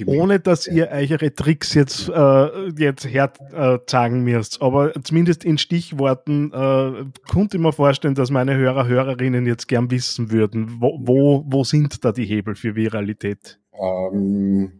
ohne 0.05 0.39
dass 0.39 0.67
ihr 0.67 0.89
euch 0.89 1.12
eure 1.12 1.33
Tricks 1.33 1.73
jetzt, 1.73 2.09
äh, 2.09 2.69
jetzt 2.77 3.05
herzeigen 3.05 4.27
äh, 4.27 4.35
müsst. 4.35 4.62
Aber 4.62 4.93
zumindest 5.03 5.43
in 5.43 5.57
Stichworten 5.57 6.51
äh, 6.51 7.05
konnte 7.29 7.57
ich 7.57 7.63
mir 7.63 7.73
vorstellen, 7.73 8.15
dass 8.15 8.31
meine 8.31 8.55
Hörer, 8.55 8.88
Hörerinnen 8.88 9.45
jetzt 9.45 9.67
gern 9.67 9.91
wissen 9.91 10.31
würden, 10.31 10.77
wo, 10.79 11.00
wo, 11.01 11.43
wo 11.47 11.63
sind 11.63 12.03
da 12.03 12.12
die 12.12 12.25
Hebel 12.25 12.55
für 12.55 12.75
Viralität? 12.75 13.59
Ähm, 13.79 14.71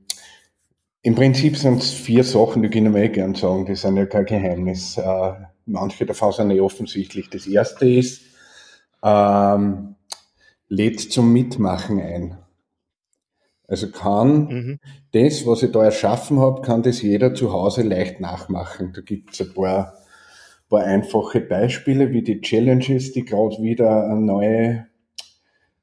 Im 1.02 1.16
Prinzip 1.16 1.58
sind 1.58 1.82
es 1.82 1.92
vier 1.92 2.24
Sachen, 2.24 2.64
die 2.64 2.70
können 2.70 2.94
wir 2.94 3.04
eh 3.04 3.10
gern 3.10 3.36
sagen, 3.36 3.66
die 3.66 3.76
sind 3.76 3.98
ja 3.98 4.06
kein 4.06 4.26
Geheimnis. 4.26 4.98
Äh, 4.98 5.34
manche 5.66 6.06
davon 6.06 6.32
sind 6.32 6.52
eh 6.52 6.60
offensichtlich. 6.60 7.30
Das 7.30 7.48
erste 7.48 7.90
ist, 7.90 8.22
ähm, 9.04 9.96
lädt 10.70 11.00
zum 11.00 11.32
Mitmachen 11.34 12.00
ein. 12.00 12.38
Also 13.68 13.90
kann 13.90 14.46
mhm. 14.46 14.80
das, 15.14 15.46
was 15.46 15.64
ich 15.64 15.72
da 15.72 15.84
erschaffen 15.84 16.40
habe, 16.40 16.62
kann 16.62 16.84
das 16.84 17.02
jeder 17.02 17.34
zu 17.34 17.54
Hause 17.54 17.84
leicht 17.84 18.20
nachmachen. 18.20 18.92
Da 18.94 19.02
gibt 19.02 19.34
es 19.34 19.42
ein 19.42 19.54
paar, 19.54 19.94
paar 20.70 20.84
einfache 20.84 21.40
Beispiele, 21.40 22.12
wie 22.12 22.24
die 22.24 22.42
Challenges, 22.42 23.14
die 23.14 23.24
gerade 23.24 23.62
wieder 23.62 24.06
eine 24.06 24.20
neue, 24.20 24.88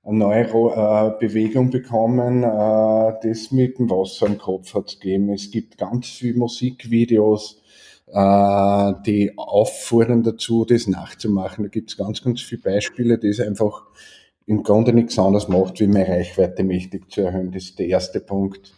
eine 0.02 0.18
neue 0.18 0.44
äh, 0.44 1.18
Bewegung 1.18 1.70
bekommen. 1.70 2.42
Äh, 2.42 3.14
das 3.22 3.50
mit 3.50 3.78
dem 3.78 3.90
Wasser 3.90 4.26
im 4.26 4.36
Kopf 4.36 4.74
hat 4.74 4.88
es 4.88 5.00
gegeben. 5.00 5.30
Es 5.30 5.50
gibt 5.50 5.78
ganz 5.78 6.06
viele 6.08 6.38
Musikvideos, 6.38 7.62
äh, 8.08 8.92
die 9.06 9.32
auffordern 9.38 10.22
dazu, 10.22 10.66
das 10.66 10.86
nachzumachen. 10.86 11.64
Da 11.64 11.70
gibt 11.70 11.90
es 11.90 11.96
ganz, 11.96 12.22
ganz 12.22 12.42
viele 12.42 12.60
Beispiele, 12.60 13.18
die 13.18 13.42
einfach 13.42 13.84
im 14.50 14.64
Grunde 14.64 14.92
nichts 14.92 15.16
anderes 15.16 15.46
macht, 15.46 15.78
wie 15.78 15.86
meine 15.86 16.08
Reichweite 16.08 16.64
mächtig 16.64 17.08
zu 17.08 17.20
erhöhen. 17.20 17.52
Das 17.52 17.62
ist 17.62 17.78
der 17.78 17.86
erste 17.86 18.18
Punkt. 18.18 18.74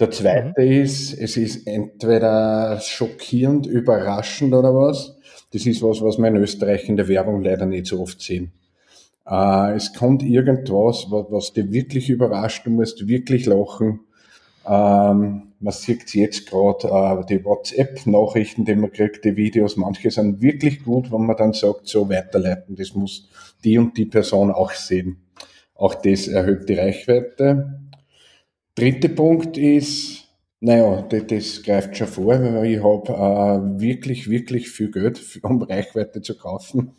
Der 0.00 0.10
zweite 0.10 0.62
mhm. 0.62 0.82
ist, 0.82 1.12
es 1.16 1.36
ist 1.36 1.64
entweder 1.68 2.80
schockierend, 2.80 3.68
überraschend 3.68 4.52
oder 4.52 4.74
was. 4.74 5.16
Das 5.52 5.64
ist 5.64 5.80
was, 5.80 6.02
was 6.02 6.18
wir 6.18 6.26
in 6.26 6.36
Österreich 6.38 6.88
in 6.88 6.96
der 6.96 7.06
Werbung 7.06 7.40
leider 7.40 7.66
nicht 7.66 7.86
so 7.86 8.00
oft 8.00 8.20
sehen. 8.20 8.50
Äh, 9.28 9.76
es 9.76 9.94
kommt 9.94 10.24
irgendwas, 10.24 11.06
was, 11.08 11.26
was 11.30 11.52
dich 11.52 11.70
wirklich 11.70 12.10
überrascht, 12.10 12.66
du 12.66 12.70
musst 12.70 13.06
wirklich 13.06 13.46
lachen. 13.46 14.00
Ähm, 14.66 15.49
man 15.60 15.74
sieht 15.74 16.14
jetzt 16.14 16.48
gerade 16.48 16.88
äh, 16.88 17.26
die 17.26 17.44
WhatsApp-Nachrichten, 17.44 18.64
die 18.64 18.74
man 18.74 18.90
kriegt, 18.90 19.24
die 19.24 19.36
Videos, 19.36 19.76
manche 19.76 20.10
sind 20.10 20.40
wirklich 20.40 20.82
gut, 20.82 21.12
wenn 21.12 21.26
man 21.26 21.36
dann 21.36 21.52
sagt, 21.52 21.86
so 21.86 22.08
weiterleiten, 22.08 22.76
das 22.76 22.94
muss 22.94 23.28
die 23.62 23.76
und 23.76 23.96
die 23.96 24.06
Person 24.06 24.50
auch 24.50 24.72
sehen. 24.72 25.20
Auch 25.74 25.94
das 25.94 26.28
erhöht 26.28 26.68
die 26.68 26.74
Reichweite. 26.74 27.80
Dritter 28.74 29.08
Punkt 29.08 29.58
ist, 29.58 30.28
naja, 30.60 31.02
das, 31.02 31.26
das 31.26 31.62
greift 31.62 31.96
schon 31.96 32.06
vor, 32.06 32.42
weil 32.42 32.66
ich 32.66 32.82
habe 32.82 33.12
äh, 33.12 33.80
wirklich, 33.80 34.30
wirklich 34.30 34.70
viel 34.70 34.90
Geld, 34.90 35.20
um 35.42 35.62
Reichweite 35.62 36.22
zu 36.22 36.36
kaufen. 36.36 36.92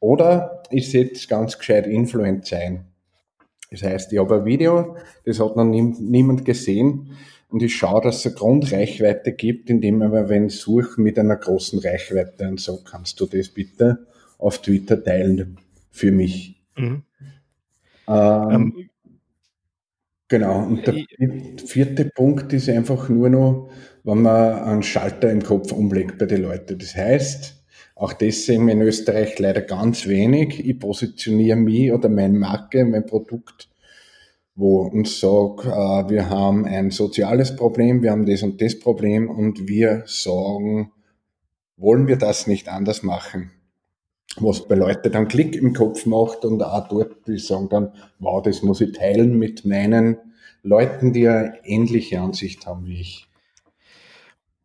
Oder 0.00 0.62
ich 0.70 0.90
setze 0.90 1.28
ganz 1.28 1.58
gescheit 1.58 1.86
Influencer 1.86 2.56
ein. 2.56 2.84
Das 3.70 3.82
heißt, 3.82 4.12
ich 4.12 4.18
habe 4.18 4.36
ein 4.36 4.44
Video, 4.44 4.96
das 5.24 5.38
hat 5.38 5.54
noch 5.54 5.64
nie, 5.64 5.82
niemand 5.82 6.44
gesehen 6.44 7.10
und 7.50 7.62
ich 7.62 7.74
schaue, 7.74 8.00
dass 8.00 8.18
es 8.18 8.26
eine 8.26 8.34
Grundreichweite 8.36 9.32
gibt, 9.32 9.70
indem 9.70 9.98
man, 9.98 10.28
wenn 10.28 10.46
ich 10.46 10.56
suche, 10.56 11.00
mit 11.00 11.18
einer 11.18 11.36
großen 11.36 11.80
Reichweite 11.80 12.48
und 12.48 12.60
so, 12.60 12.78
kannst 12.82 13.20
du 13.20 13.26
das 13.26 13.48
bitte 13.48 14.06
auf 14.38 14.62
Twitter 14.62 15.02
teilen 15.02 15.58
für 15.90 16.12
mich. 16.12 16.62
Mhm. 16.76 17.02
Ähm, 18.08 18.50
ähm, 18.50 18.90
genau, 20.28 20.64
und 20.64 20.86
der 20.86 20.94
vierte 21.64 22.06
Punkt 22.06 22.52
ist 22.52 22.68
einfach 22.68 23.08
nur 23.08 23.28
noch, 23.28 23.70
wenn 24.04 24.22
man 24.22 24.54
einen 24.62 24.82
Schalter 24.82 25.30
im 25.30 25.42
Kopf 25.42 25.72
umlegt 25.72 26.18
bei 26.18 26.26
den 26.26 26.42
Leuten. 26.42 26.78
Das 26.78 26.94
heißt, 26.94 27.62
auch 27.94 28.12
das 28.14 28.46
sehen 28.46 28.66
wir 28.66 28.72
in 28.72 28.80
Österreich 28.80 29.38
leider 29.38 29.60
ganz 29.60 30.06
wenig. 30.06 30.66
Ich 30.66 30.78
positioniere 30.78 31.56
mich 31.56 31.92
oder 31.92 32.08
meine 32.08 32.38
Marke, 32.38 32.84
mein 32.84 33.04
Produkt, 33.04 33.68
wo 34.60 34.82
uns 34.82 35.20
sagt, 35.20 35.64
äh, 35.64 36.10
wir 36.10 36.28
haben 36.28 36.66
ein 36.66 36.90
soziales 36.90 37.56
Problem, 37.56 38.02
wir 38.02 38.10
haben 38.10 38.26
das 38.26 38.42
und 38.42 38.60
das 38.60 38.78
Problem 38.78 39.30
und 39.30 39.66
wir 39.66 40.02
sagen, 40.06 40.92
wollen 41.78 42.06
wir 42.06 42.16
das 42.16 42.46
nicht 42.46 42.68
anders 42.68 43.02
machen? 43.02 43.50
Was 44.36 44.68
bei 44.68 44.74
Leuten 44.74 45.10
dann 45.10 45.28
Klick 45.28 45.56
im 45.56 45.72
Kopf 45.72 46.04
macht 46.04 46.44
und 46.44 46.62
auch 46.62 46.88
dort, 46.88 47.26
die 47.26 47.38
sagen 47.38 47.68
dann, 47.70 47.92
wow, 48.18 48.42
das 48.42 48.62
muss 48.62 48.82
ich 48.82 48.92
teilen 48.92 49.38
mit 49.38 49.64
meinen 49.64 50.18
Leuten, 50.62 51.14
die 51.14 51.26
eine 51.26 51.54
ähnliche 51.64 52.20
Ansicht 52.20 52.66
haben 52.66 52.84
wie 52.84 53.00
ich. 53.00 53.29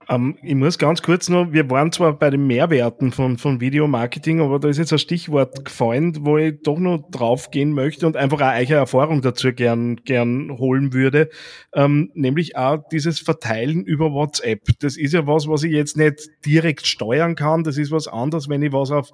Ähm, 0.09 0.37
ich 0.41 0.55
muss 0.55 0.77
ganz 0.77 1.01
kurz 1.01 1.29
noch, 1.29 1.51
wir 1.51 1.69
waren 1.69 1.91
zwar 1.91 2.13
bei 2.13 2.29
den 2.29 2.45
Mehrwerten 2.47 3.11
von, 3.11 3.37
von 3.37 3.59
Videomarketing, 3.59 4.39
aber 4.39 4.59
da 4.59 4.67
ist 4.67 4.77
jetzt 4.77 4.93
ein 4.93 4.99
Stichwort 4.99 5.65
gefallen, 5.65 6.17
wo 6.21 6.37
ich 6.37 6.61
doch 6.63 6.77
noch 6.77 7.09
drauf 7.09 7.51
gehen 7.51 7.71
möchte 7.71 8.05
und 8.05 8.15
einfach 8.15 8.41
auch 8.41 8.45
eine 8.45 8.73
Erfahrung 8.73 9.21
dazu 9.21 9.51
gern, 9.53 9.97
gern 9.97 10.57
holen 10.57 10.93
würde, 10.93 11.29
ähm, 11.73 12.11
nämlich 12.13 12.55
auch 12.55 12.77
dieses 12.91 13.19
Verteilen 13.19 13.83
über 13.83 14.11
WhatsApp. 14.11 14.61
Das 14.79 14.97
ist 14.97 15.13
ja 15.13 15.25
was, 15.25 15.47
was 15.47 15.63
ich 15.63 15.71
jetzt 15.71 15.97
nicht 15.97 16.29
direkt 16.45 16.85
steuern 16.85 17.35
kann, 17.35 17.63
das 17.63 17.77
ist 17.77 17.91
was 17.91 18.07
anderes, 18.07 18.49
wenn 18.49 18.61
ich 18.61 18.73
was 18.73 18.91
auf 18.91 19.11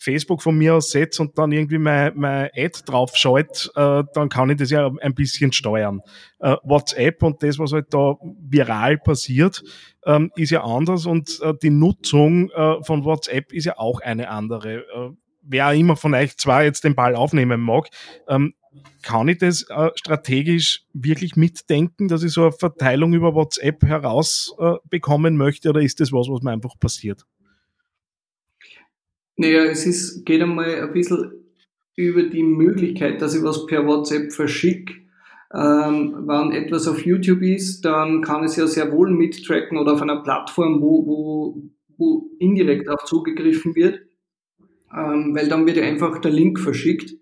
Facebook 0.00 0.42
von 0.42 0.56
mir 0.56 0.76
aus 0.76 0.90
setze 0.90 1.20
und 1.20 1.36
dann 1.36 1.52
irgendwie 1.52 1.78
mein, 1.78 2.12
mein 2.16 2.48
Ad 2.56 2.80
draufschalte, 2.86 3.70
äh, 3.76 4.02
dann 4.14 4.30
kann 4.30 4.48
ich 4.48 4.56
das 4.56 4.70
ja 4.70 4.90
ein 5.00 5.14
bisschen 5.14 5.52
steuern. 5.52 6.00
Äh, 6.38 6.56
WhatsApp 6.62 7.22
und 7.22 7.42
das, 7.42 7.58
was 7.58 7.72
halt 7.72 7.92
da 7.92 8.14
viral 8.22 8.96
passiert, 8.96 9.62
ähm, 10.06 10.32
ist 10.36 10.50
ja 10.50 10.64
anders 10.64 11.04
und 11.04 11.38
äh, 11.42 11.52
die 11.62 11.68
Nutzung 11.68 12.50
äh, 12.50 12.82
von 12.82 13.04
WhatsApp 13.04 13.52
ist 13.52 13.66
ja 13.66 13.78
auch 13.78 14.00
eine 14.00 14.30
andere. 14.30 14.78
Äh, 14.78 15.10
wer 15.42 15.72
immer 15.74 15.96
von 15.96 16.14
euch 16.14 16.38
zwar 16.38 16.64
jetzt 16.64 16.84
den 16.84 16.94
Ball 16.94 17.14
aufnehmen 17.14 17.60
mag, 17.60 17.88
ähm, 18.26 18.54
kann 19.02 19.28
ich 19.28 19.38
das 19.38 19.68
äh, 19.68 19.90
strategisch 19.96 20.84
wirklich 20.94 21.36
mitdenken, 21.36 22.08
dass 22.08 22.22
ich 22.22 22.32
so 22.32 22.42
eine 22.42 22.52
Verteilung 22.52 23.12
über 23.12 23.34
WhatsApp 23.34 23.82
herausbekommen 23.82 25.36
möchte 25.36 25.68
oder 25.68 25.82
ist 25.82 26.00
das 26.00 26.10
was, 26.10 26.28
was 26.28 26.40
mir 26.42 26.52
einfach 26.52 26.78
passiert? 26.78 27.26
Naja, 29.40 29.64
es 29.64 29.86
ist, 29.86 30.26
geht 30.26 30.42
einmal 30.42 30.82
ein 30.82 30.92
bisschen 30.92 31.32
über 31.96 32.24
die 32.24 32.42
Möglichkeit, 32.42 33.22
dass 33.22 33.34
ich 33.34 33.42
was 33.42 33.64
per 33.64 33.86
WhatsApp 33.86 34.32
verschicke. 34.34 34.92
Ähm, 35.54 36.24
wenn 36.26 36.52
etwas 36.52 36.86
auf 36.86 37.06
YouTube 37.06 37.40
ist, 37.40 37.80
dann 37.86 38.20
kann 38.20 38.44
ich 38.44 38.50
es 38.50 38.56
ja 38.56 38.66
sehr 38.66 38.92
wohl 38.92 39.10
mittracken 39.10 39.78
oder 39.78 39.94
auf 39.94 40.02
einer 40.02 40.22
Plattform, 40.22 40.82
wo, 40.82 41.06
wo, 41.06 41.62
wo 41.96 42.30
indirekt 42.38 42.90
auch 42.90 43.02
zugegriffen 43.06 43.74
wird, 43.74 44.02
ähm, 44.94 45.34
weil 45.34 45.48
dann 45.48 45.64
wird 45.66 45.78
ja 45.78 45.84
einfach 45.84 46.18
der 46.18 46.32
Link 46.32 46.60
verschickt 46.60 47.14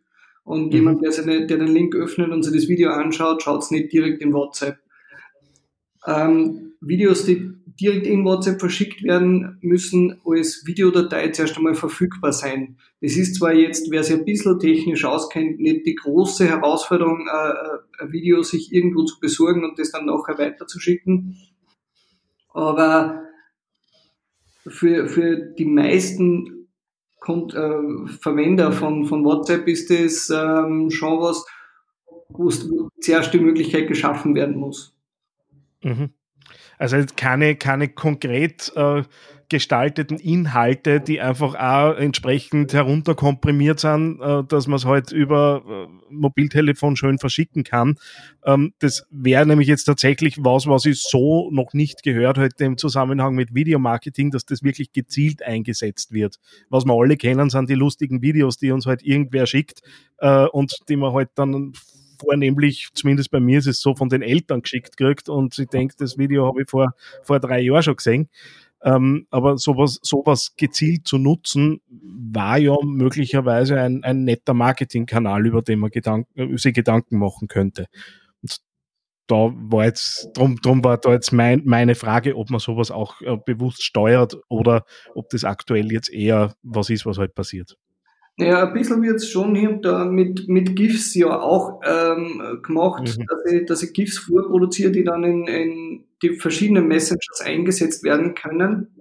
und 0.43 0.67
mhm. 0.67 0.73
jemand, 0.73 1.05
der, 1.05 1.13
seine, 1.13 1.47
der, 1.47 1.59
den 1.59 1.69
Link 1.69 1.95
öffnet 1.95 2.33
und 2.33 2.43
sich 2.43 2.53
das 2.53 2.69
Video 2.69 2.91
anschaut, 2.91 3.45
schaut 3.45 3.63
es 3.63 3.71
nicht 3.71 3.93
direkt 3.93 4.21
in 4.23 4.33
WhatsApp. 4.33 4.79
Ähm, 6.07 6.73
Videos, 6.81 7.25
die 7.25 7.53
direkt 7.81 8.07
in 8.07 8.25
WhatsApp 8.25 8.61
verschickt 8.61 9.03
werden, 9.05 9.59
müssen 9.61 10.21
als 10.25 10.67
Videodatei 10.67 11.29
zuerst 11.29 11.57
einmal 11.57 11.75
verfügbar 11.75 12.33
sein. 12.33 12.77
Das 13.01 13.17
ist 13.17 13.37
zwar 13.37 13.53
jetzt, 13.53 13.91
wer 13.91 14.03
sich 14.03 14.17
ein 14.17 14.25
bisschen 14.25 14.59
technisch 14.59 15.05
auskennt, 15.05 15.61
nicht 15.61 15.87
die 15.87 15.95
große 15.95 16.49
Herausforderung, 16.49 17.29
äh, 17.29 17.51
äh, 17.51 18.05
ein 18.05 18.13
Video 18.13 18.43
sich 18.43 18.73
irgendwo 18.73 19.05
zu 19.05 19.21
besorgen 19.21 19.65
und 19.65 19.79
das 19.79 19.93
dann 19.93 20.07
nachher 20.07 20.39
weiterzuschicken, 20.39 21.37
aber 22.49 23.23
für, 24.67 25.09
für 25.09 25.37
die 25.37 25.65
meisten 25.65 26.69
Kon 27.21 27.51
äh, 27.51 28.09
Verwender 28.21 28.73
von, 28.73 29.05
von 29.05 29.25
WhatsApp 29.25 29.67
ist 29.69 29.91
das 29.91 30.31
ähm, 30.31 30.91
schon 30.91 31.21
was, 31.21 31.45
wo 32.29 32.49
zuerst 33.01 33.33
die 33.33 33.41
Möglichkeit 33.41 33.89
geschaffen 33.89 34.35
werden 34.35 34.57
muss. 34.57 34.98
Mhm. 35.83 36.11
Also 36.79 36.97
keine, 37.17 37.57
keine 37.57 37.89
konkret 37.89 38.73
äh, 38.77 39.03
gestalteten 39.51 40.19
Inhalte, 40.19 41.01
die 41.01 41.21
einfach 41.21 41.55
auch 41.55 41.97
entsprechend 41.97 42.75
herunterkomprimiert 42.75 43.81
sind, 43.81 44.21
äh, 44.21 44.45
dass 44.45 44.67
man 44.67 44.77
es 44.77 44.85
halt 44.85 45.11
über 45.11 45.63
äh, 45.89 46.13
Mobiltelefon 46.13 46.97
schön 46.97 47.19
verschicken 47.19 47.65
kann. 47.65 47.97
Ähm, 48.45 48.75
das 48.79 49.07
wäre 49.11 49.47
nämlich 49.47 49.69
jetzt 49.69 49.85
tatsächlich 49.85 50.37
was, 50.45 50.67
was 50.67 50.85
ich 50.85 51.01
so 51.03 51.51
noch 51.51 51.73
nicht 51.73 52.03
gehört 52.03 52.37
hätte 52.37 52.65
im 52.65 52.77
Zusammenhang 52.77 53.35
mit 53.35 53.55
Videomarketing, 53.55 54.31
dass 54.31 54.45
das 54.45 54.63
wirklich 54.63 54.93
gezielt 54.93 55.43
eingesetzt 55.43 56.13
wird. 56.13 56.37
Was 56.69 56.85
wir 56.85 56.95
alle 56.95 57.17
kennen, 57.17 57.49
sind 57.49 57.71
die 57.71 57.75
lustigen 57.75 58.21
Videos, 58.21 58.59
die 58.59 58.71
uns 58.71 58.85
halt 58.85 59.03
irgendwer 59.03 59.47
schickt 59.47 59.81
äh, 60.19 60.45
und 60.45 60.77
die 60.89 60.97
man 60.97 61.15
halt 61.15 61.31
dann 61.37 61.73
vornehmlich, 62.19 62.89
zumindest 62.95 63.31
bei 63.31 63.41
mir 63.41 63.59
ist 63.59 63.67
es 63.67 63.81
so, 63.81 63.95
von 63.95 64.09
den 64.09 64.23
Eltern 64.23 64.63
geschickt 64.63 64.97
gekriegt 64.97 65.29
und 65.29 65.59
ich 65.59 65.69
denke, 65.69 65.95
das 65.99 66.19
Video 66.19 66.47
habe 66.47 66.63
ich 66.63 66.71
vor, 66.71 66.95
vor 67.23 67.41
drei 67.41 67.61
Jahren 67.61 67.83
schon 67.83 67.97
gesehen. 67.97 68.29
Ähm, 68.83 69.27
aber 69.31 69.59
sowas, 69.59 69.99
sowas 70.03 70.55
gezielt 70.57 71.07
zu 71.07 71.19
nutzen, 71.19 71.81
war 71.91 72.59
ja 72.59 72.77
möglicherweise 72.85 73.81
ein, 73.81 74.05
ein 74.05 74.25
netter 74.25 74.55
Marketingkanal, 74.55 75.45
über 75.47 75.63
den 75.63 75.81
man 75.81 75.91
Gedanken, 75.91 76.57
sich 76.59 76.75
Gedanken 76.75 77.19
machen 77.19 77.49
könnte. 77.49 77.87
Und 78.41 78.59
da 79.27 79.53
war 79.53 79.85
jetzt, 79.85 80.31
drum, 80.35 80.57
drum 80.63 80.85
war 80.85 80.99
da 80.99 81.13
jetzt 81.13 81.33
mein, 81.33 81.63
meine 81.65 81.97
Frage, 81.97 82.37
ob 82.37 82.51
man 82.51 82.61
sowas 82.61 82.93
auch 82.93 83.21
äh, 83.23 83.37
bewusst 83.45 83.83
steuert 83.83 84.37
oder 84.49 84.85
ob 85.15 85.29
das 85.31 85.43
aktuell 85.45 85.91
jetzt 85.91 86.11
eher 86.13 86.55
was 86.63 86.89
ist, 86.89 87.05
was 87.05 87.19
halt 87.19 87.35
passiert. 87.35 87.77
Ja, 88.41 88.69
ein 88.69 88.73
bisschen 88.73 89.03
wird 89.03 89.17
es 89.17 89.29
schon 89.29 89.57
hier 89.57 89.71
und 89.71 89.85
da 89.85 90.05
mit, 90.05 90.49
mit 90.49 90.77
GIFs 90.77 91.15
ja 91.17 91.41
auch 91.41 91.81
ähm, 91.85 92.61
gemacht, 92.63 93.03
mhm. 93.03 93.27
dass, 93.27 93.53
ich, 93.53 93.67
dass 93.67 93.83
ich 93.83 93.93
GIFs 93.93 94.19
vorproduziere, 94.19 94.93
die 94.93 95.03
dann 95.03 95.25
in, 95.25 95.47
in 95.49 96.05
die 96.23 96.35
verschiedenen 96.37 96.87
Messengers 96.87 97.41
eingesetzt 97.45 98.05
werden 98.05 98.35
können. 98.35 98.95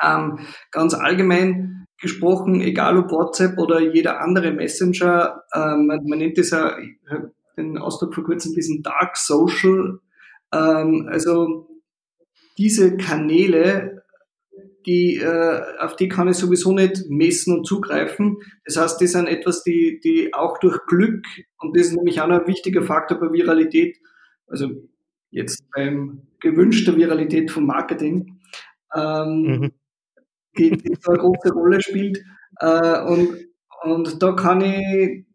Ähm, 0.00 0.38
ganz 0.70 0.94
allgemein 0.94 1.86
gesprochen, 2.00 2.60
egal 2.60 2.96
ob 2.96 3.10
WhatsApp 3.10 3.58
oder 3.58 3.80
jeder 3.80 4.20
andere 4.20 4.52
Messenger, 4.52 5.42
ähm, 5.52 5.86
man, 5.86 6.04
man, 6.06 6.18
nennt 6.18 6.38
das 6.38 6.50
ja, 6.50 6.76
den 7.56 7.76
Ausdruck 7.76 8.14
vor 8.14 8.24
kurzem, 8.24 8.54
diesen 8.54 8.84
Dark 8.84 9.16
Social. 9.16 9.98
Ähm, 10.52 11.08
also 11.10 11.68
diese 12.56 12.96
Kanäle 12.96 14.04
die, 14.86 15.16
äh, 15.16 15.62
auf 15.78 15.96
die 15.96 16.08
kann 16.08 16.28
ich 16.28 16.36
sowieso 16.36 16.72
nicht 16.72 17.04
messen 17.08 17.58
und 17.58 17.66
zugreifen. 17.66 18.38
Das 18.64 18.76
heißt, 18.76 19.00
die 19.00 19.06
sind 19.06 19.26
etwas, 19.26 19.62
die, 19.62 20.00
die 20.02 20.32
auch 20.34 20.58
durch 20.58 20.78
Glück, 20.86 21.24
und 21.58 21.76
das 21.76 21.88
ist 21.88 21.96
nämlich 21.96 22.20
auch 22.20 22.28
ein 22.28 22.46
wichtiger 22.46 22.82
Faktor 22.82 23.18
bei 23.18 23.32
Viralität, 23.32 23.98
also 24.46 24.70
jetzt 25.30 25.62
beim 25.74 26.22
gewünschter 26.40 26.96
Viralität 26.96 27.50
vom 27.50 27.66
Marketing, 27.66 28.40
ähm, 28.94 29.42
mhm. 29.42 29.72
die, 30.58 30.70
die 30.70 30.96
eine 31.06 31.18
große 31.18 31.52
Rolle 31.52 31.80
spielt. 31.80 32.22
Äh, 32.58 33.02
und, 33.02 33.36
und 33.82 34.22
da 34.22 34.32
kann 34.32 34.60
ich 34.60 35.26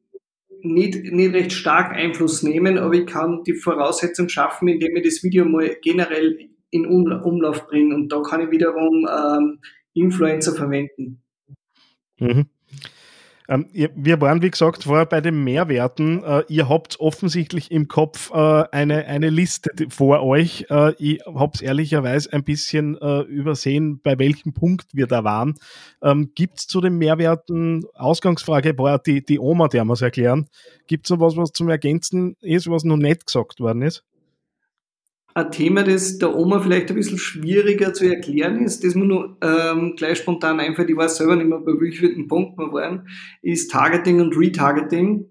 nicht, 0.61 1.11
nicht 1.11 1.33
recht 1.33 1.53
stark 1.53 1.93
Einfluss 1.93 2.43
nehmen, 2.43 2.77
aber 2.77 2.95
ich 2.95 3.05
kann 3.05 3.43
die 3.43 3.53
Voraussetzung 3.53 4.29
schaffen, 4.29 4.67
indem 4.67 4.95
ich 4.95 5.03
das 5.03 5.23
Video 5.23 5.45
mal 5.45 5.75
generell 5.81 6.49
in 6.75 6.85
Umlauf 6.85 7.67
bringen. 7.67 7.93
Und 7.93 8.11
da 8.11 8.21
kann 8.21 8.41
ich 8.41 8.51
wiederum 8.51 9.07
ähm, 9.09 9.59
Influencer 9.93 10.53
verwenden. 10.53 11.21
Mhm. 12.19 12.47
Ähm, 13.47 13.67
wir 13.71 14.21
waren, 14.21 14.41
wie 14.41 14.49
gesagt, 14.49 14.83
vorher 14.83 15.05
bei 15.05 15.21
den 15.21 15.43
Mehrwerten. 15.43 16.23
Äh, 16.23 16.43
ihr 16.47 16.67
habt 16.67 16.99
offensichtlich 16.99 17.71
im 17.71 17.87
Kopf 17.87 18.31
äh, 18.31 18.63
eine, 18.71 19.05
eine 19.05 19.29
Liste 19.29 19.71
vor 19.89 20.23
euch. 20.23 20.65
Äh, 20.69 20.93
ich 20.97 21.21
habe 21.25 21.51
es 21.53 21.61
ehrlicherweise 21.61 22.33
ein 22.33 22.43
bisschen 22.43 22.97
äh, 22.97 23.21
übersehen, 23.21 23.99
bei 24.01 24.17
welchem 24.17 24.53
Punkt 24.53 24.87
wir 24.93 25.05
da 25.05 25.23
waren. 25.23 25.55
Ähm, 26.01 26.31
Gibt 26.33 26.59
es 26.59 26.67
zu 26.67 26.81
den 26.81 26.97
Mehrwerten, 26.97 27.85
Ausgangsfrage 27.93 28.77
war 28.79 28.97
die, 28.99 29.23
die 29.23 29.39
Oma, 29.39 29.67
der 29.67 29.85
muss 29.85 30.01
erklären. 30.01 30.47
Gibt 30.87 31.05
es 31.05 31.11
noch 31.11 31.19
was, 31.19 31.37
was 31.37 31.51
zum 31.51 31.69
Ergänzen 31.69 32.35
ist, 32.41 32.69
was 32.69 32.83
noch 32.83 32.97
nicht 32.97 33.27
gesagt 33.27 33.59
worden 33.59 33.83
ist? 33.83 34.03
Ein 35.35 35.51
Thema, 35.51 35.83
das 35.83 36.17
der 36.17 36.33
Oma 36.33 36.61
vielleicht 36.61 36.89
ein 36.89 36.95
bisschen 36.95 37.17
schwieriger 37.17 37.93
zu 37.93 38.09
erklären 38.09 38.63
ist, 38.63 38.85
das 38.85 38.95
mir 38.95 39.03
nur 39.03 39.37
ähm, 39.41 39.95
gleich 39.97 40.19
spontan 40.19 40.61
einfällt, 40.61 40.89
ich 40.89 40.95
weiß 40.95 41.17
selber 41.17 41.35
nicht 41.35 41.49
mehr, 41.49 41.59
bei 41.59 41.73
welchem 41.73 42.27
Punkt 42.29 42.57
wir 42.57 42.71
waren, 42.71 43.07
ist 43.41 43.69
Targeting 43.69 44.21
und 44.21 44.37
Retargeting. 44.37 45.29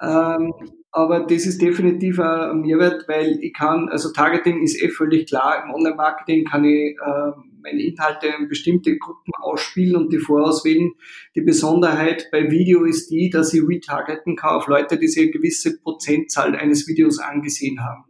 Ähm, 0.00 0.54
aber 0.92 1.26
das 1.26 1.46
ist 1.46 1.60
definitiv 1.60 2.20
ein 2.20 2.60
Mehrwert, 2.60 3.08
weil 3.08 3.38
ich 3.42 3.52
kann, 3.52 3.88
also 3.88 4.12
Targeting 4.12 4.62
ist 4.62 4.80
eh 4.80 4.88
völlig 4.88 5.28
klar, 5.28 5.64
im 5.64 5.74
Online-Marketing 5.74 6.44
kann 6.44 6.64
ich 6.64 6.96
äh, 6.96 7.32
meine 7.62 7.82
Inhalte 7.82 8.28
in 8.28 8.48
bestimmte 8.48 8.96
Gruppen 8.98 9.32
ausspielen 9.40 9.96
und 9.96 10.12
die 10.12 10.18
vorauswählen. 10.18 10.92
Die 11.34 11.42
Besonderheit 11.42 12.28
bei 12.30 12.50
Video 12.50 12.84
ist 12.84 13.10
die, 13.10 13.30
dass 13.30 13.52
ich 13.52 13.62
retargeten 13.66 14.36
kann 14.36 14.56
auf 14.56 14.68
Leute, 14.68 14.96
die 14.96 15.08
sich 15.08 15.24
eine 15.24 15.32
gewisse 15.32 15.76
Prozentzahl 15.80 16.54
eines 16.54 16.86
Videos 16.86 17.18
angesehen 17.18 17.84
haben. 17.84 18.09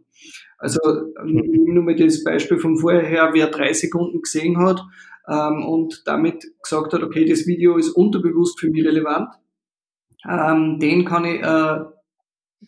Also 0.61 0.79
nur 1.15 1.83
mal 1.83 1.95
das 1.95 2.23
Beispiel 2.23 2.59
von 2.59 2.77
vorher 2.77 3.03
her, 3.03 3.29
wer 3.33 3.47
drei 3.47 3.73
Sekunden 3.73 4.21
gesehen 4.21 4.59
hat 4.59 4.81
ähm, 5.27 5.65
und 5.65 6.03
damit 6.05 6.45
gesagt 6.61 6.93
hat, 6.93 7.01
okay, 7.01 7.25
das 7.25 7.47
Video 7.47 7.77
ist 7.77 7.89
unterbewusst 7.89 8.59
für 8.59 8.69
mich 8.69 8.85
relevant, 8.85 9.29
ähm, 10.29 10.77
den 10.79 11.03
kann 11.03 11.25
ich, 11.25 11.41
äh, 11.41 11.79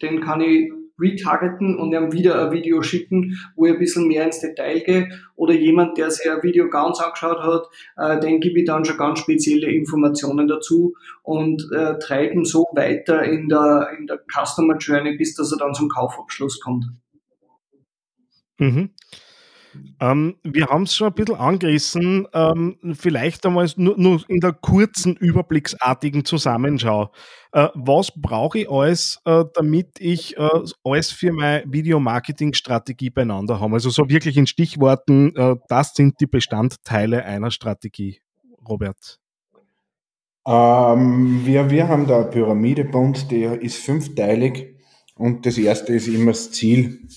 den 0.02 0.22
kann 0.22 0.42
ich 0.42 0.72
retargeten 1.00 1.78
und 1.78 1.94
ihm 1.94 2.12
wieder 2.14 2.48
ein 2.48 2.52
Video 2.52 2.82
schicken, 2.82 3.38
wo 3.56 3.66
ich 3.66 3.74
ein 3.74 3.80
bisschen 3.80 4.08
mehr 4.08 4.26
ins 4.26 4.40
Detail 4.40 4.80
gehe. 4.80 5.10
Oder 5.36 5.54
jemand, 5.54 5.98
der 5.98 6.10
sich 6.10 6.30
ein 6.30 6.42
Video 6.44 6.70
ganz 6.70 7.00
angeschaut 7.00 7.40
hat, 7.40 7.68
äh, 7.98 8.20
den 8.20 8.40
gebe 8.40 8.60
ich 8.60 8.66
dann 8.66 8.86
schon 8.86 8.98
ganz 8.98 9.20
spezielle 9.20 9.72
Informationen 9.72 10.48
dazu 10.48 10.96
und 11.22 11.64
äh, 11.76 11.98
treiben 12.00 12.46
so 12.46 12.66
weiter 12.74 13.24
in 13.24 13.50
der, 13.50 13.90
in 13.98 14.08
der 14.08 14.20
Customer 14.32 14.78
Journey, 14.78 15.16
bis 15.18 15.36
dass 15.36 15.52
er 15.52 15.60
dann 15.60 15.74
zum 15.74 15.90
Kaufabschluss 15.90 16.60
kommt. 16.60 16.86
Mhm. 18.58 18.92
Ähm, 20.00 20.36
wir 20.44 20.68
haben 20.68 20.84
es 20.84 20.96
schon 20.96 21.08
ein 21.08 21.14
bisschen 21.14 21.36
angerissen, 21.36 22.28
ähm, 22.34 22.78
vielleicht 22.94 23.46
einmal 23.46 23.68
nur, 23.76 23.98
nur, 23.98 24.24
in 24.28 24.40
der 24.40 24.54
kurzen, 24.54 25.16
überblicksartigen 25.16 26.26
Zusammenschau. 26.26 27.12
Äh, 27.52 27.70
was 27.74 28.12
brauche 28.16 28.60
ich 28.60 28.70
alles, 28.70 29.20
äh, 29.26 29.44
damit 29.54 30.00
ich 30.00 30.38
äh, 30.38 30.50
alles 30.84 31.12
für 31.12 31.32
meine 31.32 31.64
Videomarketing-Strategie 31.68 33.10
beieinander 33.10 33.60
habe? 33.60 33.74
Also 33.74 33.90
so 33.90 34.10
wirklich 34.10 34.38
in 34.38 34.48
Stichworten, 34.48 35.36
äh, 35.36 35.56
das 35.68 35.94
sind 35.94 36.20
die 36.20 36.28
Bestandteile 36.28 37.26
einer 37.26 37.52
Strategie, 37.52 38.20
Robert. 38.68 39.20
Ähm, 40.46 41.46
wir, 41.46 41.70
wir 41.70 41.88
haben 41.88 42.06
da 42.08 42.22
eine 42.22 42.30
Pyramide 42.30 42.90
die 43.30 43.44
ist 43.44 43.78
fünfteilig 43.78 44.76
und 45.16 45.46
das 45.46 45.58
erste 45.58 45.94
ist 45.94 46.08
immer 46.08 46.32
das 46.32 46.52
Ziel 46.52 47.08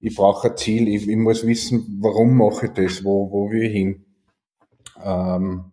ich 0.00 0.14
brauche 0.14 0.50
ein 0.50 0.56
Ziel, 0.56 0.88
ich, 0.88 1.08
ich, 1.08 1.16
muss 1.16 1.46
wissen, 1.46 1.98
warum 2.00 2.36
mache 2.36 2.66
ich 2.66 2.72
das, 2.72 3.04
wo, 3.04 3.30
wo 3.30 3.50
will 3.50 3.62
ich 3.62 3.72
hin. 3.72 4.04
Ähm, 5.02 5.72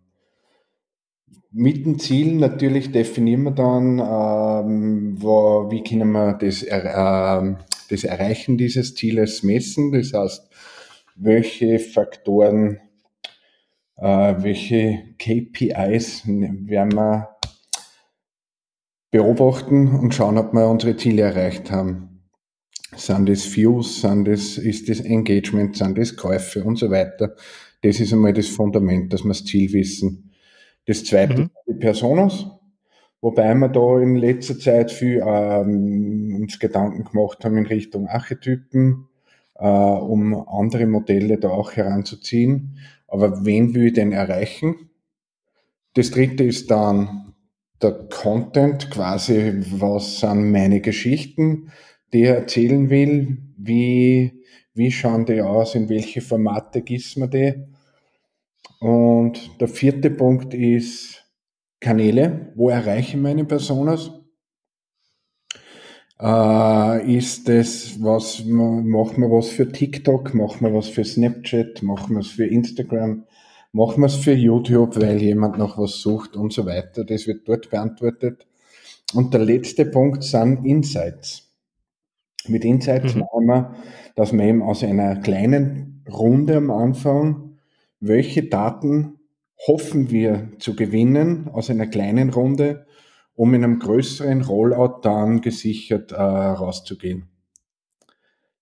mit 1.50 1.86
dem 1.86 1.98
Ziel 1.98 2.34
natürlich 2.34 2.90
definieren 2.90 3.44
wir 3.44 3.52
dann, 3.52 3.98
ähm, 4.00 5.22
wo, 5.22 5.70
wie 5.70 5.84
können 5.84 6.10
wir 6.10 6.32
das, 6.34 6.62
äh, 6.62 7.54
das 7.90 8.04
Erreichen 8.04 8.58
dieses 8.58 8.94
Zieles 8.94 9.42
messen. 9.44 9.92
Das 9.92 10.12
heißt, 10.12 10.50
welche 11.14 11.78
Faktoren, 11.78 12.80
äh, 13.96 14.34
welche 14.38 15.14
KPIs 15.18 16.26
werden 16.26 16.96
wir 16.96 17.28
beobachten 19.12 19.96
und 19.96 20.12
schauen, 20.12 20.38
ob 20.38 20.52
wir 20.54 20.68
unsere 20.68 20.96
Ziele 20.96 21.22
erreicht 21.22 21.70
haben. 21.70 22.13
Sind 22.96 23.28
das 23.28 23.56
Views, 23.56 24.00
sind 24.00 24.26
das, 24.26 24.58
ist 24.58 24.88
das 24.88 25.00
Engagement, 25.00 25.76
sind 25.76 25.98
das 25.98 26.16
Käufe 26.16 26.64
und 26.64 26.76
so 26.76 26.90
weiter. 26.90 27.34
Das 27.82 28.00
ist 28.00 28.12
einmal 28.12 28.32
das 28.32 28.48
Fundament, 28.48 29.12
dass 29.12 29.24
wir 29.24 29.28
das 29.28 29.44
Ziel 29.44 29.72
wissen. 29.72 30.32
Das 30.86 31.04
zweite 31.04 31.42
mhm. 31.42 31.50
die 31.66 31.74
Personas, 31.74 32.46
wobei 33.20 33.54
wir 33.54 33.68
da 33.68 34.00
in 34.00 34.16
letzter 34.16 34.58
Zeit 34.58 34.90
viel 34.90 35.22
ähm, 35.26 36.36
uns 36.40 36.58
Gedanken 36.58 37.04
gemacht 37.04 37.44
haben 37.44 37.56
in 37.56 37.66
Richtung 37.66 38.06
Archetypen, 38.06 39.08
äh, 39.56 39.66
um 39.66 40.34
andere 40.48 40.86
Modelle 40.86 41.38
da 41.38 41.50
auch 41.50 41.72
heranzuziehen. 41.72 42.78
Aber 43.08 43.44
wen 43.44 43.74
will 43.74 43.88
ich 43.88 43.92
denn 43.94 44.12
erreichen? 44.12 44.90
Das 45.94 46.10
dritte 46.10 46.44
ist 46.44 46.70
dann 46.70 47.34
der 47.80 47.92
Content, 48.10 48.90
quasi, 48.90 49.52
was 49.78 50.20
sind 50.20 50.50
meine 50.50 50.80
Geschichten? 50.80 51.70
Der 52.14 52.36
erzählen 52.36 52.88
will, 52.88 53.38
wie, 53.58 54.44
wie 54.72 54.90
schauen 54.90 55.26
die 55.26 55.42
aus, 55.42 55.74
in 55.74 55.88
welche 55.88 56.20
Formate 56.20 56.80
gießen 56.82 57.22
wir 57.22 57.28
die. 57.28 57.64
Und 58.80 59.60
der 59.60 59.68
vierte 59.68 60.10
Punkt 60.10 60.54
ist 60.54 61.24
Kanäle. 61.80 62.52
Wo 62.54 62.70
erreiche 62.70 63.16
ich 63.16 63.22
meine 63.22 63.44
Personas? 63.44 64.10
Äh, 66.20 67.16
ist 67.16 67.48
das, 67.48 68.00
was, 68.00 68.44
machen 68.44 69.22
wir 69.22 69.30
was 69.30 69.48
für 69.48 69.70
TikTok, 69.70 70.34
machen 70.34 70.66
wir 70.66 70.74
was 70.74 70.88
für 70.88 71.04
Snapchat, 71.04 71.82
machen 71.82 72.14
wir 72.14 72.20
es 72.20 72.28
für 72.28 72.46
Instagram, 72.46 73.24
machen 73.72 74.02
wir 74.02 74.06
es 74.06 74.16
für 74.16 74.32
YouTube, 74.32 75.00
weil 75.00 75.20
jemand 75.20 75.58
noch 75.58 75.76
was 75.76 76.00
sucht 76.00 76.36
und 76.36 76.52
so 76.52 76.64
weiter. 76.64 77.04
Das 77.04 77.26
wird 77.26 77.48
dort 77.48 77.70
beantwortet. 77.70 78.46
Und 79.12 79.34
der 79.34 79.40
letzte 79.40 79.84
Punkt 79.84 80.22
sind 80.22 80.64
Insights. 80.64 81.43
Mit 82.48 82.64
Insights 82.64 83.14
mhm. 83.14 83.24
meinen 83.32 83.46
wir, 83.46 83.74
dass 84.16 84.32
man 84.32 84.46
eben 84.46 84.62
aus 84.62 84.82
einer 84.82 85.16
kleinen 85.16 86.04
Runde 86.10 86.56
am 86.56 86.70
Anfang, 86.70 87.58
welche 88.00 88.44
Daten 88.44 89.18
hoffen 89.66 90.10
wir 90.10 90.50
zu 90.58 90.76
gewinnen 90.76 91.48
aus 91.48 91.70
einer 91.70 91.86
kleinen 91.86 92.30
Runde, 92.30 92.86
um 93.34 93.54
in 93.54 93.64
einem 93.64 93.78
größeren 93.78 94.42
Rollout 94.42 95.00
dann 95.02 95.40
gesichert 95.40 96.12
äh, 96.12 96.16
rauszugehen. 96.16 97.28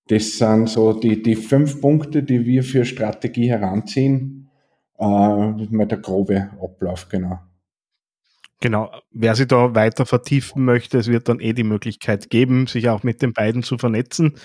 Das 0.08 0.38
sind 0.38 0.68
so 0.68 0.92
die, 0.92 1.22
die 1.22 1.36
fünf 1.36 1.80
Punkte, 1.80 2.22
die 2.22 2.44
wir 2.44 2.62
für 2.62 2.84
Strategie 2.84 3.48
heranziehen. 3.48 4.50
Äh, 4.98 5.04
mal 5.06 5.86
der 5.86 5.98
grobe 5.98 6.50
Ablauf, 6.60 7.08
genau. 7.08 7.38
Genau, 8.62 8.92
wer 9.10 9.34
sich 9.34 9.48
da 9.48 9.74
weiter 9.74 10.06
vertiefen 10.06 10.64
möchte, 10.64 10.96
es 10.96 11.08
wird 11.08 11.28
dann 11.28 11.40
eh 11.40 11.52
die 11.52 11.64
Möglichkeit 11.64 12.30
geben, 12.30 12.68
sich 12.68 12.88
auch 12.88 13.02
mit 13.02 13.20
den 13.20 13.32
beiden 13.32 13.64
zu 13.64 13.76
vernetzen. 13.76 14.36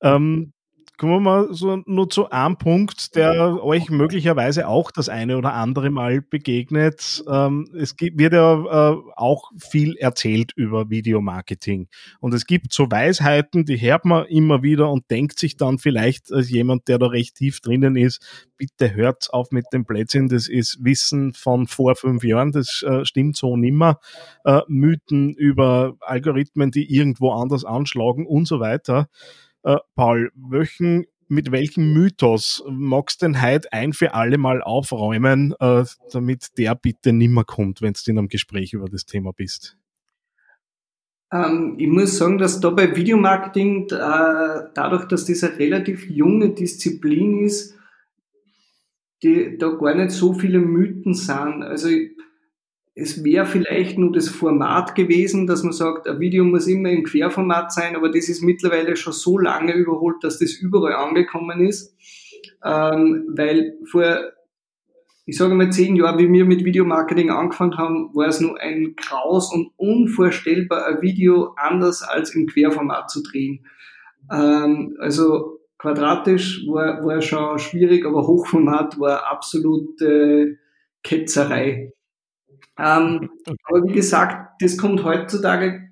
Ähm, 0.00 0.52
Kommen 0.98 1.12
wir 1.12 1.20
mal 1.20 1.54
so 1.54 1.80
nur 1.86 2.10
zu 2.10 2.28
einem 2.30 2.56
Punkt, 2.56 3.14
der 3.14 3.62
euch 3.62 3.88
möglicherweise 3.88 4.66
auch 4.66 4.90
das 4.90 5.08
eine 5.08 5.38
oder 5.38 5.54
andere 5.54 5.90
Mal 5.90 6.22
begegnet. 6.22 7.22
Ähm, 7.30 7.70
es 7.78 7.94
wird 8.00 8.32
ja 8.32 8.54
äh, 8.94 8.96
auch 9.14 9.52
viel 9.56 9.94
erzählt 9.96 10.50
über 10.56 10.90
Videomarketing. 10.90 11.86
Und 12.18 12.34
es 12.34 12.46
gibt 12.46 12.72
so 12.72 12.90
Weisheiten, 12.90 13.64
die 13.64 13.80
hört 13.80 14.06
man 14.06 14.26
immer 14.26 14.64
wieder 14.64 14.90
und 14.90 15.08
denkt 15.08 15.38
sich 15.38 15.56
dann 15.56 15.78
vielleicht 15.78 16.32
als 16.32 16.50
jemand, 16.50 16.88
der 16.88 16.98
da 16.98 17.06
recht 17.06 17.36
tief 17.36 17.60
drinnen 17.60 17.94
ist, 17.94 18.48
bitte 18.56 18.92
hört 18.92 19.32
auf 19.32 19.52
mit 19.52 19.66
dem 19.72 19.84
Blödsinn, 19.84 20.26
das 20.26 20.48
ist 20.48 20.84
Wissen 20.84 21.32
von 21.32 21.68
vor 21.68 21.94
fünf 21.94 22.24
Jahren, 22.24 22.50
das 22.50 22.82
äh, 22.82 23.04
stimmt 23.04 23.36
so 23.36 23.56
nimmer. 23.56 24.00
Äh, 24.44 24.62
Mythen 24.66 25.32
über 25.34 25.94
Algorithmen, 26.00 26.72
die 26.72 26.92
irgendwo 26.92 27.30
anders 27.30 27.64
anschlagen 27.64 28.26
und 28.26 28.48
so 28.48 28.58
weiter. 28.58 29.08
Äh, 29.64 29.76
Paul, 29.94 30.30
welchen, 30.34 31.06
mit 31.28 31.50
welchem 31.50 31.92
Mythos 31.92 32.64
magst 32.68 33.22
du 33.22 33.26
denn 33.26 33.42
heute 33.42 33.72
ein 33.72 33.92
für 33.92 34.14
alle 34.14 34.38
Mal 34.38 34.62
aufräumen, 34.62 35.54
äh, 35.60 35.84
damit 36.12 36.58
der 36.58 36.74
bitte 36.74 37.12
nimmer 37.12 37.44
kommt, 37.44 37.82
wenn 37.82 37.92
du 37.92 38.10
in 38.10 38.18
einem 38.18 38.28
Gespräch 38.28 38.72
über 38.72 38.88
das 38.88 39.04
Thema 39.04 39.32
bist? 39.32 39.76
Ähm, 41.32 41.74
ich 41.78 41.88
muss 41.88 42.16
sagen, 42.16 42.38
dass 42.38 42.60
da 42.60 42.70
bei 42.70 42.96
Videomarketing, 42.96 43.88
äh, 43.90 44.70
dadurch, 44.74 45.06
dass 45.06 45.26
das 45.26 45.44
eine 45.44 45.58
relativ 45.58 46.08
junge 46.08 46.50
Disziplin 46.50 47.44
ist, 47.44 47.76
die, 49.22 49.58
da 49.58 49.68
gar 49.70 49.94
nicht 49.94 50.12
so 50.12 50.32
viele 50.32 50.60
Mythen 50.60 51.14
sind. 51.14 51.62
Also 51.62 51.88
ich, 51.88 52.12
es 53.00 53.22
wäre 53.22 53.46
vielleicht 53.46 53.96
nur 53.96 54.12
das 54.12 54.28
Format 54.28 54.96
gewesen, 54.96 55.46
dass 55.46 55.62
man 55.62 55.72
sagt, 55.72 56.08
ein 56.08 56.18
Video 56.18 56.44
muss 56.44 56.66
immer 56.66 56.90
im 56.90 57.04
Querformat 57.04 57.72
sein, 57.72 57.94
aber 57.94 58.10
das 58.10 58.28
ist 58.28 58.42
mittlerweile 58.42 58.96
schon 58.96 59.12
so 59.12 59.38
lange 59.38 59.72
überholt, 59.72 60.16
dass 60.22 60.38
das 60.38 60.54
überall 60.54 60.94
angekommen 60.94 61.60
ist, 61.60 61.94
ähm, 62.64 63.26
weil 63.36 63.74
vor 63.84 64.18
ich 65.26 65.36
sage 65.36 65.54
mal 65.54 65.70
zehn 65.70 65.94
Jahre, 65.94 66.18
wie 66.18 66.32
wir 66.32 66.46
mit 66.46 66.64
Videomarketing 66.64 67.28
angefangen 67.28 67.76
haben, 67.76 68.14
war 68.14 68.28
es 68.28 68.40
nur 68.40 68.58
ein 68.58 68.96
Kraus 68.96 69.52
und 69.52 69.72
unvorstellbar, 69.76 70.86
ein 70.86 71.02
Video 71.02 71.54
anders 71.56 72.02
als 72.02 72.34
im 72.34 72.46
Querformat 72.46 73.10
zu 73.10 73.22
drehen. 73.22 73.66
Ähm, 74.32 74.96
also 74.98 75.60
quadratisch 75.76 76.66
war, 76.66 77.04
war 77.04 77.20
schon 77.20 77.58
schwierig, 77.58 78.06
aber 78.06 78.26
Hochformat 78.26 78.98
war 78.98 79.30
absolute 79.30 80.56
Ketzerei. 81.02 81.92
Ähm, 82.78 83.30
aber 83.64 83.84
wie 83.84 83.92
gesagt, 83.92 84.62
das 84.62 84.76
kommt 84.76 85.04
heutzutage, 85.04 85.90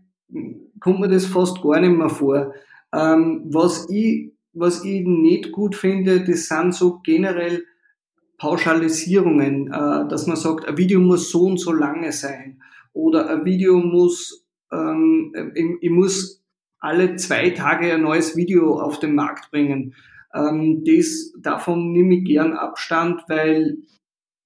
kommt 0.81 1.01
mir 1.01 1.09
das 1.09 1.27
fast 1.27 1.61
gar 1.63 1.81
nicht 1.81 1.97
mehr 1.97 2.09
vor. 2.09 2.55
Ähm, 2.95 3.43
was 3.47 3.89
ich, 3.91 4.33
was 4.53 4.85
ich 4.85 5.05
nicht 5.05 5.53
gut 5.53 5.75
finde, 5.75 6.25
das 6.25 6.47
sind 6.47 6.75
so 6.75 7.01
generell 7.01 7.65
Pauschalisierungen, 8.39 9.69
äh, 9.69 10.09
dass 10.09 10.27
man 10.27 10.37
sagt, 10.37 10.67
ein 10.67 10.77
Video 10.77 11.01
muss 11.01 11.31
so 11.31 11.43
und 11.43 11.59
so 11.59 11.73
lange 11.73 12.13
sein 12.13 12.63
oder 12.93 13.29
ein 13.31 13.45
Video 13.45 13.79
muss, 13.79 14.47
ähm, 14.73 15.33
ich, 15.55 15.67
ich 15.81 15.91
muss 15.91 16.43
alle 16.79 17.17
zwei 17.17 17.51
Tage 17.51 17.93
ein 17.93 18.03
neues 18.03 18.37
Video 18.37 18.79
auf 18.79 18.99
den 19.01 19.15
Markt 19.15 19.51
bringen. 19.51 19.95
Ähm, 20.35 20.85
das, 20.85 21.33
davon 21.41 21.93
nehme 21.93 22.17
ich 22.17 22.25
gern 22.25 22.53
Abstand, 22.53 23.23
weil 23.29 23.79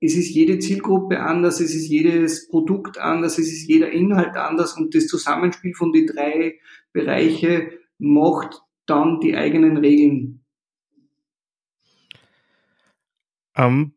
es 0.01 0.17
ist 0.17 0.31
jede 0.31 0.59
Zielgruppe 0.59 1.21
anders, 1.21 1.61
es 1.61 1.75
ist 1.75 1.89
jedes 1.89 2.49
Produkt 2.49 2.99
anders, 2.99 3.39
es 3.39 3.53
ist 3.53 3.69
jeder 3.69 3.91
Inhalt 3.91 4.37
anders 4.37 4.77
und 4.77 4.95
das 4.95 5.07
Zusammenspiel 5.07 5.75
von 5.75 5.93
die 5.93 6.07
drei 6.07 6.59
Bereiche 6.93 7.71
macht 7.99 8.63
dann 8.87 9.21
die 9.21 9.37
eigenen 9.37 9.77
Regeln. 9.77 10.43
Ähm, 13.57 13.93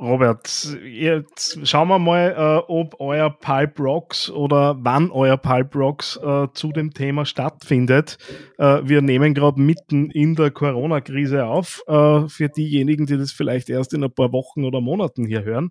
Robert, 0.00 0.76
jetzt 0.84 1.66
schauen 1.68 1.86
wir 1.86 2.00
mal, 2.00 2.34
äh, 2.36 2.64
ob 2.66 2.98
euer 2.98 3.30
Pulp 3.30 3.78
Rocks 3.78 4.28
oder 4.28 4.76
wann 4.80 5.12
euer 5.12 5.36
Pulp 5.36 5.76
Rocks 5.76 6.16
äh, 6.16 6.48
zu 6.52 6.72
dem 6.72 6.92
Thema 6.92 7.24
stattfindet. 7.24 8.18
Äh, 8.58 8.80
wir 8.82 9.02
nehmen 9.02 9.34
gerade 9.34 9.60
mitten 9.60 10.10
in 10.10 10.34
der 10.34 10.50
Corona-Krise 10.50 11.46
auf, 11.46 11.80
äh, 11.86 12.28
für 12.28 12.48
diejenigen, 12.48 13.06
die 13.06 13.16
das 13.16 13.30
vielleicht 13.30 13.70
erst 13.70 13.94
in 13.94 14.02
ein 14.02 14.12
paar 14.12 14.32
Wochen 14.32 14.64
oder 14.64 14.80
Monaten 14.80 15.26
hier 15.26 15.44
hören. 15.44 15.70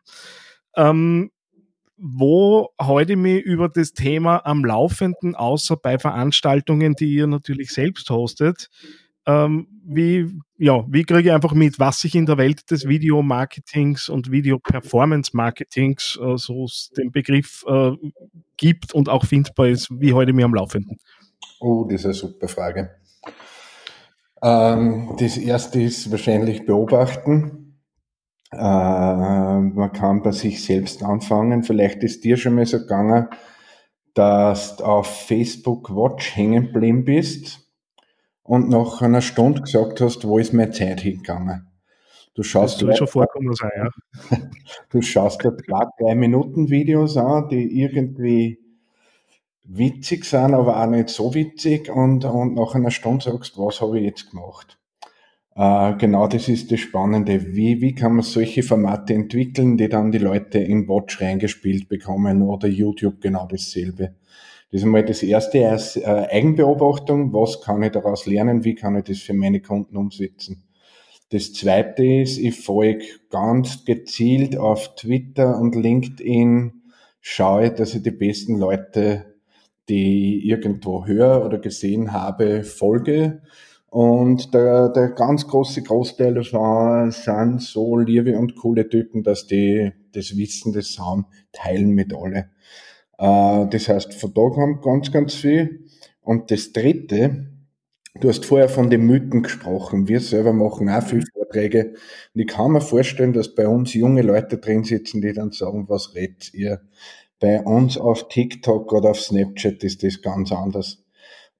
Ähm, 0.78 1.30
wo 1.98 2.70
heute 2.82 3.18
mir 3.18 3.44
über 3.44 3.70
das 3.70 3.92
Thema 3.92 4.46
am 4.46 4.64
Laufenden, 4.64 5.36
außer 5.36 5.76
bei 5.78 6.00
Veranstaltungen, 6.00 6.96
die 6.96 7.14
ihr 7.14 7.28
natürlich 7.28 7.72
selbst 7.72 8.10
hostet, 8.10 8.70
ähm, 9.26 9.68
wie, 9.86 10.30
ja, 10.58 10.86
wie 10.88 11.04
kriege 11.04 11.30
ich 11.30 11.32
einfach 11.32 11.54
mit, 11.54 11.80
was 11.80 12.00
sich 12.00 12.16
in 12.16 12.26
der 12.26 12.38
Welt 12.38 12.70
des 12.72 12.88
Videomarketings 12.88 14.10
und 14.10 14.32
Video-Performance-Marketings, 14.32 16.20
äh, 16.22 16.38
so 16.38 16.68
den 16.98 17.12
Begriff 17.12 17.64
äh, 17.68 17.92
gibt 18.58 18.94
und 18.94 19.10
auch 19.10 19.26
findbar 19.26 19.68
ist, 19.68 19.90
wie 19.92 20.14
heute 20.14 20.34
mir 20.34 20.46
am 20.46 20.54
Laufenden? 20.54 20.98
Oh, 21.60 21.86
das 21.90 22.02
ist 22.02 22.06
eine 22.06 22.14
super 22.14 22.48
Frage. 22.48 22.92
Ähm, 24.42 25.16
das 25.20 25.38
erste 25.38 25.82
ist 25.82 26.12
wahrscheinlich 26.12 26.66
beobachten. 26.66 27.80
Äh, 28.52 28.58
man 28.58 29.92
kann 29.94 30.22
bei 30.22 30.32
sich 30.32 30.64
selbst 30.64 31.02
anfangen. 31.04 31.64
Vielleicht 31.64 32.04
ist 32.04 32.24
dir 32.24 32.38
schon 32.38 32.56
mal 32.56 32.66
so 32.66 32.80
gegangen, 32.80 33.28
dass 34.14 34.78
du 34.78 34.84
auf 34.84 35.08
Facebook 35.08 35.90
Watch 35.96 36.36
hängen 36.36 36.68
geblieben 36.68 37.06
bist 37.06 37.63
und 38.44 38.70
nach 38.70 39.02
einer 39.02 39.22
Stunde 39.22 39.62
gesagt 39.62 40.02
hast, 40.02 40.28
wo 40.28 40.38
ist 40.38 40.54
meine 40.54 40.72
Zeit 40.72 41.02
hingegangen? 41.02 41.68
Du 42.36 42.44
schaust 42.44 42.82
das 42.82 42.98
schon 42.98 43.08
vorkommen 43.08 43.54
sein, 43.54 43.72
ja. 43.78 44.38
Du 44.90 45.02
schaust 45.02 45.44
dir 45.44 45.56
zwei, 45.56 45.86
drei 46.00 46.16
Minuten 46.16 46.70
Videos 46.70 47.16
an, 47.16 47.48
die 47.50 47.80
irgendwie 47.80 48.60
witzig 49.64 50.26
sind, 50.26 50.54
aber 50.54 50.82
auch 50.82 50.88
nicht 50.88 51.10
so 51.10 51.34
witzig 51.34 51.90
und, 51.90 52.26
und 52.26 52.56
nach 52.56 52.76
einer 52.76 52.92
Stunde 52.92 53.24
sagst, 53.24 53.58
was 53.58 53.82
habe 53.82 54.00
ich 54.00 54.06
jetzt 54.06 54.32
gemacht? 54.32 54.80
Äh, 55.56 55.96
genau 55.98 56.28
das 56.28 56.50
ist 56.50 56.72
das 56.72 56.80
Spannende. 56.80 57.54
Wie, 57.54 57.80
wie 57.82 57.94
kann 57.94 58.14
man 58.14 58.24
solche 58.24 58.64
Formate 58.64 59.14
entwickeln, 59.14 59.78
die 59.78 59.88
dann 59.88 60.12
die 60.12 60.18
Leute 60.18 60.58
in 60.58 60.88
Watch 60.88 61.22
reingespielt 61.22 61.88
bekommen 61.88 62.42
oder 62.42 62.68
YouTube 62.68 63.22
genau 63.22 63.48
dasselbe? 63.48 64.16
Das 64.74 64.82
ist 64.82 64.86
einmal 64.86 65.06
das 65.06 65.22
erste 65.22 65.70
als 65.70 65.98
äh, 65.98 66.02
Eigenbeobachtung. 66.02 67.32
Was 67.32 67.62
kann 67.62 67.84
ich 67.84 67.92
daraus 67.92 68.26
lernen? 68.26 68.64
Wie 68.64 68.74
kann 68.74 68.96
ich 68.96 69.04
das 69.04 69.20
für 69.20 69.36
meine 69.36 69.62
Kunden 69.62 69.96
umsetzen? 69.96 70.64
Das 71.30 71.54
zweite 71.54 72.04
ist, 72.04 72.40
ich 72.40 72.60
folge 72.60 73.06
ganz 73.30 73.86
gezielt 73.86 74.58
auf 74.58 74.96
Twitter 74.96 75.60
und 75.60 75.76
LinkedIn, 75.76 76.82
schaue, 77.22 77.70
dass 77.70 77.94
ich 77.94 78.02
die 78.02 78.10
besten 78.10 78.58
Leute, 78.58 79.36
die 79.90 80.40
ich 80.40 80.50
irgendwo 80.50 81.06
höre 81.06 81.46
oder 81.46 81.60
gesehen 81.60 82.12
habe, 82.12 82.64
folge. 82.64 83.44
Und 83.92 84.56
der, 84.56 84.90
der 84.90 85.10
ganz 85.10 85.48
große 85.48 85.84
Großteil 85.84 86.34
davon 86.34 87.12
sind 87.12 87.62
so 87.62 87.96
liebe 87.96 88.40
und 88.40 88.56
coole 88.56 88.90
Typen, 88.90 89.22
dass 89.22 89.46
die 89.46 89.92
das 90.14 90.36
Wissen, 90.36 90.74
das 90.74 90.98
haben, 90.98 91.28
teilen 91.52 91.92
mit 91.92 92.12
alle. 92.12 92.50
Äh, 93.18 93.68
das 93.70 93.90
heißt, 93.90 94.14
von 94.14 94.34
da 94.34 94.50
kommt 94.50 94.82
ganz, 94.82 95.12
ganz 95.12 95.34
viel. 95.36 95.86
Und 96.22 96.52
das 96.52 96.72
Dritte, 96.72 97.48
du 98.20 98.30
hast 98.30 98.46
vorher 98.46 98.70
von 98.70 98.90
den 98.90 99.06
Mythen 99.06 99.44
gesprochen. 99.44 100.08
Wir 100.08 100.20
selber 100.20 100.54
machen 100.54 100.90
auch 100.90 101.04
viele 101.04 101.26
Vorträge. 101.34 101.94
Und 102.34 102.42
ich 102.42 102.48
kann 102.48 102.72
mir 102.72 102.82
vorstellen, 102.82 103.34
dass 103.34 103.54
bei 103.54 103.68
uns 103.68 103.94
junge 103.94 104.22
Leute 104.22 104.58
drin 104.58 104.84
sitzen, 104.84 105.22
die 105.22 105.34
dann 105.34 105.52
sagen, 105.52 105.90
was 105.90 106.16
redet 106.16 106.54
ihr? 106.54 106.82
Bei 107.40 107.62
uns 107.62 107.98
auf 107.98 108.30
TikTok 108.30 108.92
oder 108.94 109.12
auf 109.12 109.20
Snapchat 109.20 109.84
ist 109.84 110.04
das 110.04 110.22
ganz 110.22 110.52
anders. 110.52 111.04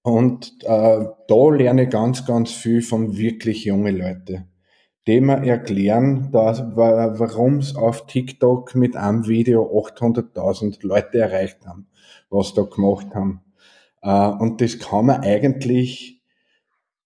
Und 0.02 0.64
äh, 0.64 1.06
da 1.28 1.50
lerne 1.50 1.84
ich 1.84 1.90
ganz, 1.90 2.26
ganz 2.26 2.52
viel 2.52 2.82
von 2.82 3.18
wirklich 3.18 3.66
jungen 3.66 3.98
Leuten 3.98 4.53
dem 5.08 5.26
wir 5.26 5.44
erklären, 5.44 6.32
dass, 6.32 6.62
warum 6.76 7.58
es 7.58 7.76
auf 7.76 8.08
TikTok 8.08 8.76
mit 8.76 8.96
einem 8.96 9.28
Video 9.28 9.64
800.000 9.64 10.86
Leute 10.86 11.20
erreicht 11.20 11.66
haben, 11.66 11.88
was 12.30 12.54
da 12.54 12.64
gemacht 12.64 13.14
haben. 13.14 13.42
Äh, 14.02 14.30
und 14.30 14.62
das 14.62 14.80
kann 14.80 15.08
man 15.08 15.22
eigentlich 15.22 16.22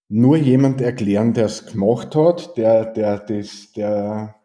nur 0.10 0.38
jemand 0.38 0.80
erklären, 0.80 1.34
der 1.34 1.46
es 1.46 1.66
gemacht 1.66 2.16
hat, 2.16 2.56
der, 2.56 2.86
der, 2.86 3.20
das, 3.20 3.72
der, 3.76 4.36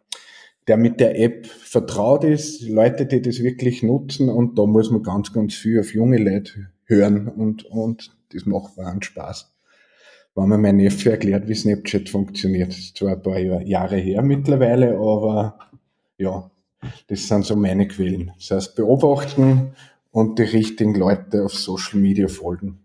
der 0.66 0.76
mit 0.76 0.98
der 0.98 1.20
App 1.20 1.46
vertraut 1.46 2.24
ist, 2.24 2.62
Leute, 2.62 3.06
die 3.06 3.20
das 3.20 3.42
wirklich 3.42 3.82
nutzen 3.82 4.28
und 4.28 4.58
da 4.58 4.66
muss 4.66 4.90
man 4.90 5.02
ganz, 5.02 5.32
ganz 5.32 5.54
viel 5.54 5.78
auf 5.80 5.94
junge 5.94 6.18
Leute 6.18 6.72
hören 6.84 7.28
und, 7.28 7.64
und 7.66 8.16
das 8.32 8.46
macht 8.46 8.76
wahnsinnig 8.76 9.04
Spaß 9.04 9.51
wenn 10.34 10.48
mir 10.48 10.58
mein 10.58 10.76
Neffe 10.76 11.10
erklärt, 11.10 11.48
wie 11.48 11.54
Snapchat 11.54 12.08
funktioniert. 12.08 12.70
Das 12.70 12.78
ist 12.78 12.96
zwar 12.96 13.12
ein 13.12 13.22
paar 13.22 13.38
Jahre 13.38 13.96
her 13.96 14.22
mittlerweile, 14.22 14.96
aber 14.96 15.58
ja, 16.18 16.50
das 17.08 17.28
sind 17.28 17.44
so 17.44 17.56
meine 17.56 17.86
Quellen. 17.88 18.32
Das 18.38 18.50
heißt, 18.50 18.76
beobachten 18.76 19.74
und 20.10 20.38
die 20.38 20.44
richtigen 20.44 20.94
Leute 20.94 21.44
auf 21.44 21.54
Social 21.54 22.00
Media 22.00 22.28
folgen. 22.28 22.78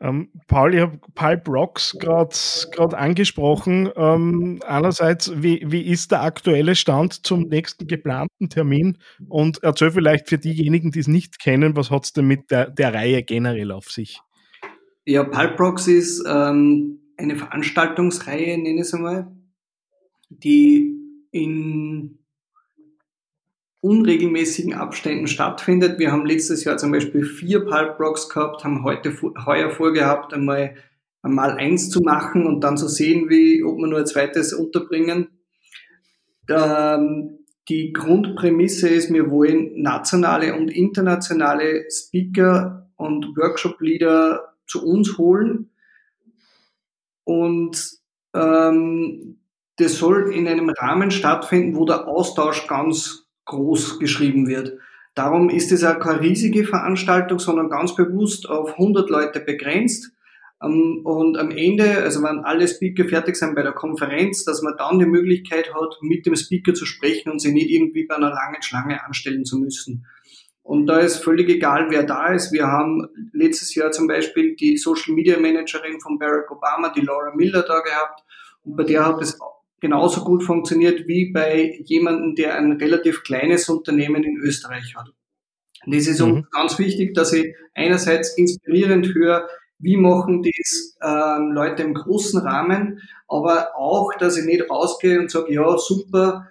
Ähm, 0.00 0.30
Paul, 0.48 0.74
ich 0.74 0.80
habe 0.80 0.98
Pulp 1.14 1.48
Rocks 1.48 1.96
gerade 2.00 2.98
angesprochen. 2.98 3.88
Ähm, 3.94 4.60
einerseits, 4.66 5.32
wie, 5.36 5.62
wie 5.64 5.82
ist 5.82 6.10
der 6.10 6.22
aktuelle 6.22 6.74
Stand 6.74 7.24
zum 7.24 7.42
nächsten 7.42 7.86
geplanten 7.86 8.48
Termin? 8.48 8.98
Und 9.28 9.62
erzähl 9.62 9.92
vielleicht 9.92 10.28
für 10.28 10.38
diejenigen, 10.38 10.90
die 10.90 10.98
es 10.98 11.06
nicht 11.06 11.38
kennen, 11.38 11.76
was 11.76 11.92
hat 11.92 12.04
es 12.04 12.12
denn 12.12 12.26
mit 12.26 12.50
der, 12.50 12.70
der 12.70 12.92
Reihe 12.92 13.22
generell 13.22 13.70
auf 13.70 13.90
sich? 13.92 14.20
Ja, 15.04 15.24
Pulprox 15.24 15.88
ist 15.88 16.24
ähm, 16.28 17.00
eine 17.16 17.36
Veranstaltungsreihe, 17.36 18.56
nenne 18.56 18.76
ich 18.76 18.80
es 18.82 18.94
einmal, 18.94 19.32
die 20.28 20.96
in 21.30 22.18
unregelmäßigen 23.80 24.74
Abständen 24.74 25.26
stattfindet. 25.26 25.98
Wir 25.98 26.12
haben 26.12 26.24
letztes 26.24 26.62
Jahr 26.62 26.76
zum 26.76 26.92
Beispiel 26.92 27.24
vier 27.24 27.64
Pulprox 27.64 28.28
gehabt, 28.28 28.62
haben 28.64 28.84
heute 28.84 29.12
heuer 29.44 29.70
vorgehabt, 29.70 30.32
einmal 30.32 30.76
einmal 31.22 31.52
eins 31.52 31.88
zu 31.88 32.00
machen 32.00 32.46
und 32.46 32.62
dann 32.62 32.76
zu 32.76 32.88
sehen, 32.88 33.28
wie, 33.28 33.62
ob 33.62 33.78
wir 33.78 33.86
nur 33.86 34.00
ein 34.00 34.06
zweites 34.06 34.52
unterbringen. 34.52 35.28
Ähm, 36.48 37.38
die 37.68 37.92
Grundprämisse 37.92 38.88
ist, 38.88 39.12
wir 39.12 39.30
wollen 39.30 39.80
nationale 39.80 40.56
und 40.56 40.68
internationale 40.68 41.84
Speaker 41.90 42.90
und 42.96 43.36
Workshop-Leader 43.36 44.51
zu 44.66 44.84
uns 44.84 45.18
holen. 45.18 45.70
Und 47.24 47.90
ähm, 48.34 49.38
das 49.76 49.96
soll 49.96 50.32
in 50.32 50.48
einem 50.48 50.70
Rahmen 50.70 51.10
stattfinden, 51.10 51.76
wo 51.76 51.84
der 51.84 52.08
Austausch 52.08 52.66
ganz 52.66 53.26
groß 53.44 53.98
geschrieben 53.98 54.46
wird. 54.46 54.78
Darum 55.14 55.50
ist 55.50 55.72
es 55.72 55.84
auch 55.84 55.98
keine 55.98 56.20
riesige 56.20 56.64
Veranstaltung, 56.64 57.38
sondern 57.38 57.68
ganz 57.68 57.94
bewusst 57.94 58.48
auf 58.48 58.72
100 58.72 59.10
Leute 59.10 59.40
begrenzt. 59.40 60.12
Ähm, 60.62 61.00
und 61.04 61.36
am 61.36 61.50
Ende, 61.50 62.02
also 62.02 62.22
wenn 62.22 62.40
alle 62.40 62.66
Speaker 62.66 63.04
fertig 63.04 63.36
sind 63.36 63.54
bei 63.54 63.62
der 63.62 63.72
Konferenz, 63.72 64.44
dass 64.44 64.62
man 64.62 64.74
dann 64.78 64.98
die 64.98 65.06
Möglichkeit 65.06 65.74
hat, 65.74 65.98
mit 66.00 66.24
dem 66.24 66.36
Speaker 66.36 66.72
zu 66.74 66.86
sprechen 66.86 67.30
und 67.30 67.40
sich 67.40 67.52
nicht 67.52 67.70
irgendwie 67.70 68.04
bei 68.04 68.16
einer 68.16 68.30
langen 68.30 68.62
Schlange 68.62 69.04
anstellen 69.04 69.44
zu 69.44 69.58
müssen. 69.58 70.06
Und 70.62 70.86
da 70.86 70.98
ist 70.98 71.24
völlig 71.24 71.48
egal, 71.48 71.88
wer 71.90 72.04
da 72.04 72.32
ist. 72.32 72.52
Wir 72.52 72.66
haben 72.66 73.08
letztes 73.32 73.74
Jahr 73.74 73.90
zum 73.90 74.06
Beispiel 74.06 74.54
die 74.54 74.76
Social 74.76 75.14
Media 75.14 75.38
Managerin 75.38 76.00
von 76.00 76.18
Barack 76.18 76.50
Obama, 76.50 76.92
die 76.94 77.00
Laura 77.00 77.34
Miller, 77.34 77.62
da 77.62 77.80
gehabt. 77.80 78.22
Und 78.62 78.76
bei 78.76 78.84
der 78.84 79.04
hat 79.04 79.20
es 79.20 79.38
genauso 79.80 80.22
gut 80.22 80.44
funktioniert 80.44 81.08
wie 81.08 81.32
bei 81.32 81.80
jemandem, 81.84 82.36
der 82.36 82.56
ein 82.56 82.72
relativ 82.72 83.24
kleines 83.24 83.68
Unternehmen 83.68 84.22
in 84.22 84.36
Österreich 84.36 84.94
hat. 84.96 85.12
Und 85.84 85.94
das 85.94 86.06
ist 86.06 86.20
mhm. 86.20 86.34
uns 86.34 86.50
ganz 86.50 86.78
wichtig, 86.78 87.14
dass 87.14 87.32
ich 87.32 87.54
einerseits 87.74 88.38
inspirierend 88.38 89.12
höre, 89.14 89.48
wie 89.80 89.96
machen 89.96 90.44
das 90.44 90.96
ähm, 91.02 91.50
Leute 91.52 91.82
im 91.82 91.94
großen 91.94 92.40
Rahmen, 92.40 93.00
aber 93.26 93.76
auch, 93.76 94.14
dass 94.14 94.36
ich 94.36 94.44
nicht 94.44 94.70
rausgehe 94.70 95.18
und 95.18 95.28
sage, 95.28 95.52
ja, 95.52 95.76
super, 95.76 96.46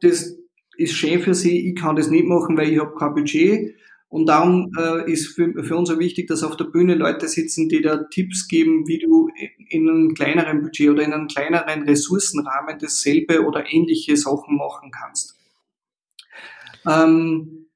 das 0.00 0.36
ist 0.76 0.94
schön 0.94 1.20
für 1.20 1.34
sie, 1.34 1.68
ich 1.68 1.76
kann 1.76 1.96
das 1.96 2.10
nicht 2.10 2.26
machen, 2.26 2.56
weil 2.56 2.72
ich 2.72 2.78
habe 2.78 2.94
kein 2.98 3.14
Budget. 3.14 3.74
Und 4.08 4.26
darum 4.26 4.70
äh, 4.78 5.10
ist 5.10 5.34
für, 5.34 5.64
für 5.64 5.76
uns 5.76 5.90
auch 5.90 5.98
wichtig, 5.98 6.28
dass 6.28 6.44
auf 6.44 6.56
der 6.56 6.66
Bühne 6.66 6.94
Leute 6.94 7.26
sitzen, 7.26 7.68
die 7.68 7.82
da 7.82 8.04
Tipps 8.04 8.46
geben, 8.46 8.86
wie 8.86 8.98
du 9.00 9.28
in 9.68 9.88
einem 9.88 10.14
kleineren 10.14 10.62
Budget 10.62 10.90
oder 10.90 11.02
in 11.02 11.12
einem 11.12 11.26
kleineren 11.26 11.82
Ressourcenrahmen 11.82 12.78
dasselbe 12.78 13.44
oder 13.44 13.64
ähnliche 13.72 14.16
Sachen 14.16 14.56
machen 14.56 14.92
kannst. 14.92 15.36
Ähm, 16.86 17.66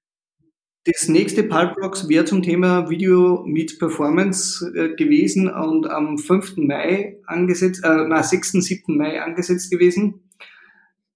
das 0.85 1.09
nächste 1.09 1.43
Pulprocks 1.43 2.09
wäre 2.09 2.25
zum 2.25 2.43
Thema 2.43 2.89
Video 2.89 3.45
Meets 3.45 3.77
Performance 3.77 4.65
äh, 4.75 4.95
gewesen 4.95 5.49
und 5.49 5.91
am 5.91 6.19
5. 6.19 6.57
Mai 6.57 7.19
angesetzt, 7.27 7.85
äh, 7.85 8.07
na, 8.07 8.23
6. 8.23 8.53
7. 8.53 8.97
Mai 8.97 9.21
angesetzt 9.21 9.71
gewesen 9.71 10.23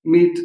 mit 0.02 0.38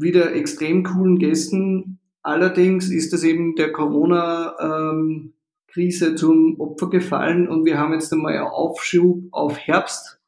wieder 0.00 0.34
extrem 0.34 0.82
coolen 0.82 1.18
Gästen. 1.18 1.98
Allerdings 2.22 2.90
ist 2.90 3.12
es 3.12 3.24
eben 3.24 3.54
der 3.54 3.72
Corona-Krise 3.72 6.14
zum 6.14 6.60
Opfer 6.60 6.90
gefallen 6.90 7.48
und 7.48 7.64
wir 7.64 7.78
haben 7.78 7.92
jetzt 7.92 8.12
einmal 8.12 8.34
einen 8.34 8.46
Aufschub 8.46 9.24
auf 9.30 9.58
Herbst 9.58 10.20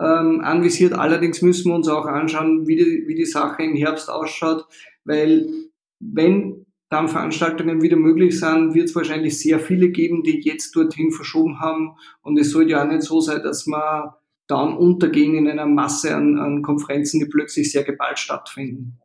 ähm, 0.00 0.40
anvisiert. 0.42 0.94
Allerdings 0.94 1.42
müssen 1.42 1.70
wir 1.70 1.74
uns 1.74 1.88
auch 1.88 2.06
anschauen, 2.06 2.66
wie 2.66 2.76
die, 2.76 3.04
wie 3.06 3.14
die 3.14 3.26
Sache 3.26 3.62
im 3.62 3.74
Herbst 3.74 4.10
ausschaut, 4.10 4.66
weil 5.04 5.48
wenn 6.00 6.66
dann 6.90 7.08
Veranstaltungen 7.08 7.82
wieder 7.82 7.96
möglich 7.96 8.40
sind, 8.40 8.74
wird 8.74 8.88
es 8.88 8.96
wahrscheinlich 8.96 9.38
sehr 9.38 9.60
viele 9.60 9.90
geben, 9.90 10.22
die 10.22 10.40
jetzt 10.40 10.74
dorthin 10.74 11.10
verschoben 11.10 11.60
haben. 11.60 11.96
Und 12.22 12.38
es 12.38 12.50
soll 12.50 12.70
ja 12.70 12.82
auch 12.82 12.88
nicht 12.88 13.02
so 13.02 13.20
sein, 13.20 13.42
dass 13.42 13.66
man 13.66 14.10
dann 14.48 14.76
untergehen 14.76 15.36
in 15.36 15.48
einer 15.48 15.66
Masse 15.66 16.16
an, 16.16 16.38
an 16.38 16.62
Konferenzen, 16.62 17.20
die 17.20 17.26
plötzlich 17.26 17.70
sehr 17.70 17.84
geballt 17.84 18.18
stattfinden. 18.18 18.98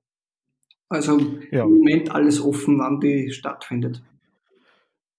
Also 0.90 1.20
ja. 1.52 1.64
im 1.64 1.78
Moment 1.78 2.12
alles 2.12 2.42
offen, 2.42 2.80
wann 2.80 3.00
die 3.00 3.32
stattfindet. 3.32 4.02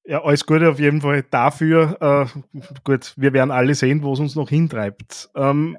Ja, 0.06 0.22
alles 0.22 0.44
Gute 0.44 0.68
auf 0.68 0.78
jeden 0.78 1.00
Fall 1.00 1.24
dafür. 1.30 1.96
Äh, 2.00 2.60
gut, 2.84 3.14
wir 3.16 3.32
werden 3.32 3.50
alle 3.50 3.74
sehen, 3.74 4.02
wo 4.02 4.12
es 4.12 4.20
uns 4.20 4.34
noch 4.34 4.48
hintreibt. 4.48 5.30
Ähm, 5.34 5.78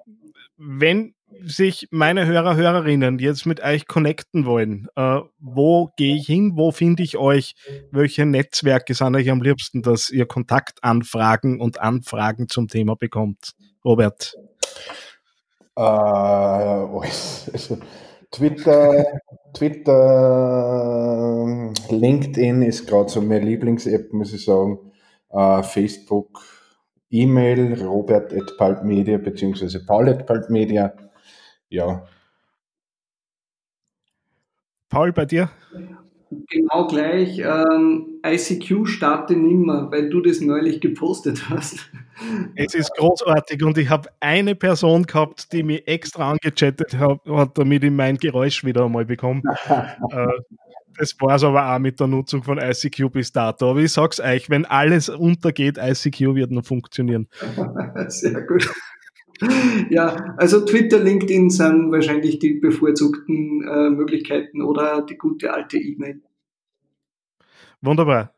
wenn 0.58 1.15
sich 1.44 1.88
meine 1.92 2.26
Hörer, 2.26 2.56
Hörerinnen 2.56 3.20
jetzt 3.20 3.46
mit 3.46 3.64
euch 3.64 3.88
connecten 3.88 4.46
wollen, 4.46 4.88
äh, 4.96 5.20
wo 5.40 5.90
gehe 5.98 6.16
ich 6.16 6.26
hin? 6.26 6.54
Wo 6.56 6.72
finde 6.72 7.04
ich 7.04 7.18
euch? 7.18 7.56
Welche 7.92 8.26
Netzwerke 8.26 8.94
sind 8.94 9.16
euch 9.16 9.30
am 9.30 9.42
liebsten, 9.42 9.82
dass 9.82 10.10
ihr 10.10 10.26
Kontaktanfragen 10.26 11.60
und 11.60 11.82
Anfragen 11.82 12.48
zum 12.48 12.68
Thema 12.68 12.96
bekommt? 12.96 13.54
Robert? 13.84 14.36
Äh, 15.78 16.86
Twitter, 18.32 19.06
Twitter, 19.54 19.96
LinkedIn 21.90 22.62
ist 22.64 22.88
gerade 22.88 23.10
so 23.10 23.22
meine 23.22 23.46
Lieblings-App, 23.46 24.12
muss 24.14 24.34
ich 24.34 24.44
sagen. 24.46 24.92
Äh, 25.30 25.64
Facebook, 25.64 26.42
E-Mail, 27.10 27.82
robert.pulpmedia 27.82 29.18
beziehungsweise 29.18 29.86
paul.pulpmedia. 29.86 30.94
Ja. 31.70 32.06
Paul, 34.90 35.12
bei 35.12 35.26
dir? 35.26 35.50
Genau 36.50 36.88
gleich. 36.88 37.40
Ähm, 37.40 38.22
ICQ 38.26 38.88
starte 38.88 39.36
nimmer, 39.36 39.92
weil 39.92 40.10
du 40.10 40.22
das 40.22 40.42
neulich 40.42 40.82
gepostet 40.82 41.50
hast. 41.50 41.92
Es 42.56 42.74
ist 42.74 42.96
großartig 42.96 43.64
und 43.64 43.78
ich 43.78 43.90
habe 43.90 44.10
eine 44.20 44.56
Person 44.56 45.04
gehabt, 45.04 45.52
die 45.52 45.64
mich 45.64 45.88
extra 45.88 46.32
angechattet 46.32 46.98
hat, 46.98 47.58
damit 47.58 47.84
ich 47.84 47.92
mein 47.92 48.18
Geräusch 48.18 48.64
wieder 48.64 48.86
einmal 48.86 49.06
bekomme. 49.06 49.42
äh, 49.68 50.28
das 50.98 51.16
war 51.20 51.36
es 51.36 51.44
aber 51.44 51.74
auch 51.74 51.80
mit 51.80 52.00
der 52.00 52.08
Nutzung 52.08 52.44
von 52.44 52.58
ICQ 52.58 53.12
bis 53.12 53.32
dato. 53.32 53.72
Aber 53.72 53.80
ich 53.80 53.92
sag's 53.92 54.20
euch, 54.20 54.50
wenn 54.50 54.66
alles 54.66 55.10
untergeht, 55.10 55.78
ICQ 55.78 56.36
wird 56.36 56.52
noch 56.52 56.66
funktionieren. 56.66 57.28
Sehr 58.08 58.42
gut. 58.44 58.72
Ja, 59.90 60.36
also 60.38 60.66
Twitter, 60.66 61.00
LinkedIn 61.00 61.50
sind 61.50 61.92
wahrscheinlich 61.92 62.40
die 62.40 62.56
bevorzugten 62.56 63.68
äh, 63.68 63.90
Möglichkeiten 63.90 64.62
oder 64.62 65.02
die 65.02 65.18
gute 65.18 65.54
alte 65.54 65.78
E-Mail. 65.78 66.22
Wunderbar. 67.82 68.34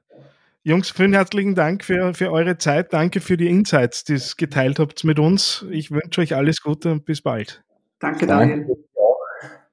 Jungs, 0.64 0.90
vielen 0.90 1.14
herzlichen 1.14 1.56
Dank 1.56 1.86
für, 1.86 2.14
für 2.14 2.32
eure 2.32 2.58
Zeit. 2.58 2.92
Danke 2.92 3.22
für 3.22 3.38
die 3.38 3.48
Insights, 3.48 4.04
die 4.04 4.16
ihr 4.16 4.22
geteilt 4.38 4.80
habt 4.80 5.04
mit 5.06 5.18
uns. 5.20 5.66
Ich 5.70 5.92
wünsche 5.92 6.20
euch 6.20 6.36
alles 6.36 6.62
Gute 6.62 6.92
und 6.92 7.06
bis 7.06 7.22
bald. 7.22 7.64
Danke, 8.00 8.28
Daniel. 8.28 8.68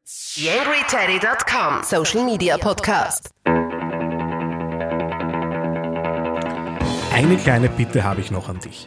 YangryTeddy.com 0.06 1.82
Social 1.82 2.24
Media 2.24 2.58
Podcast. 2.58 3.30
Eine 7.12 7.36
kleine 7.42 7.68
Bitte 7.68 8.04
habe 8.04 8.20
ich 8.20 8.30
noch 8.30 8.48
an 8.48 8.60
dich. 8.60 8.86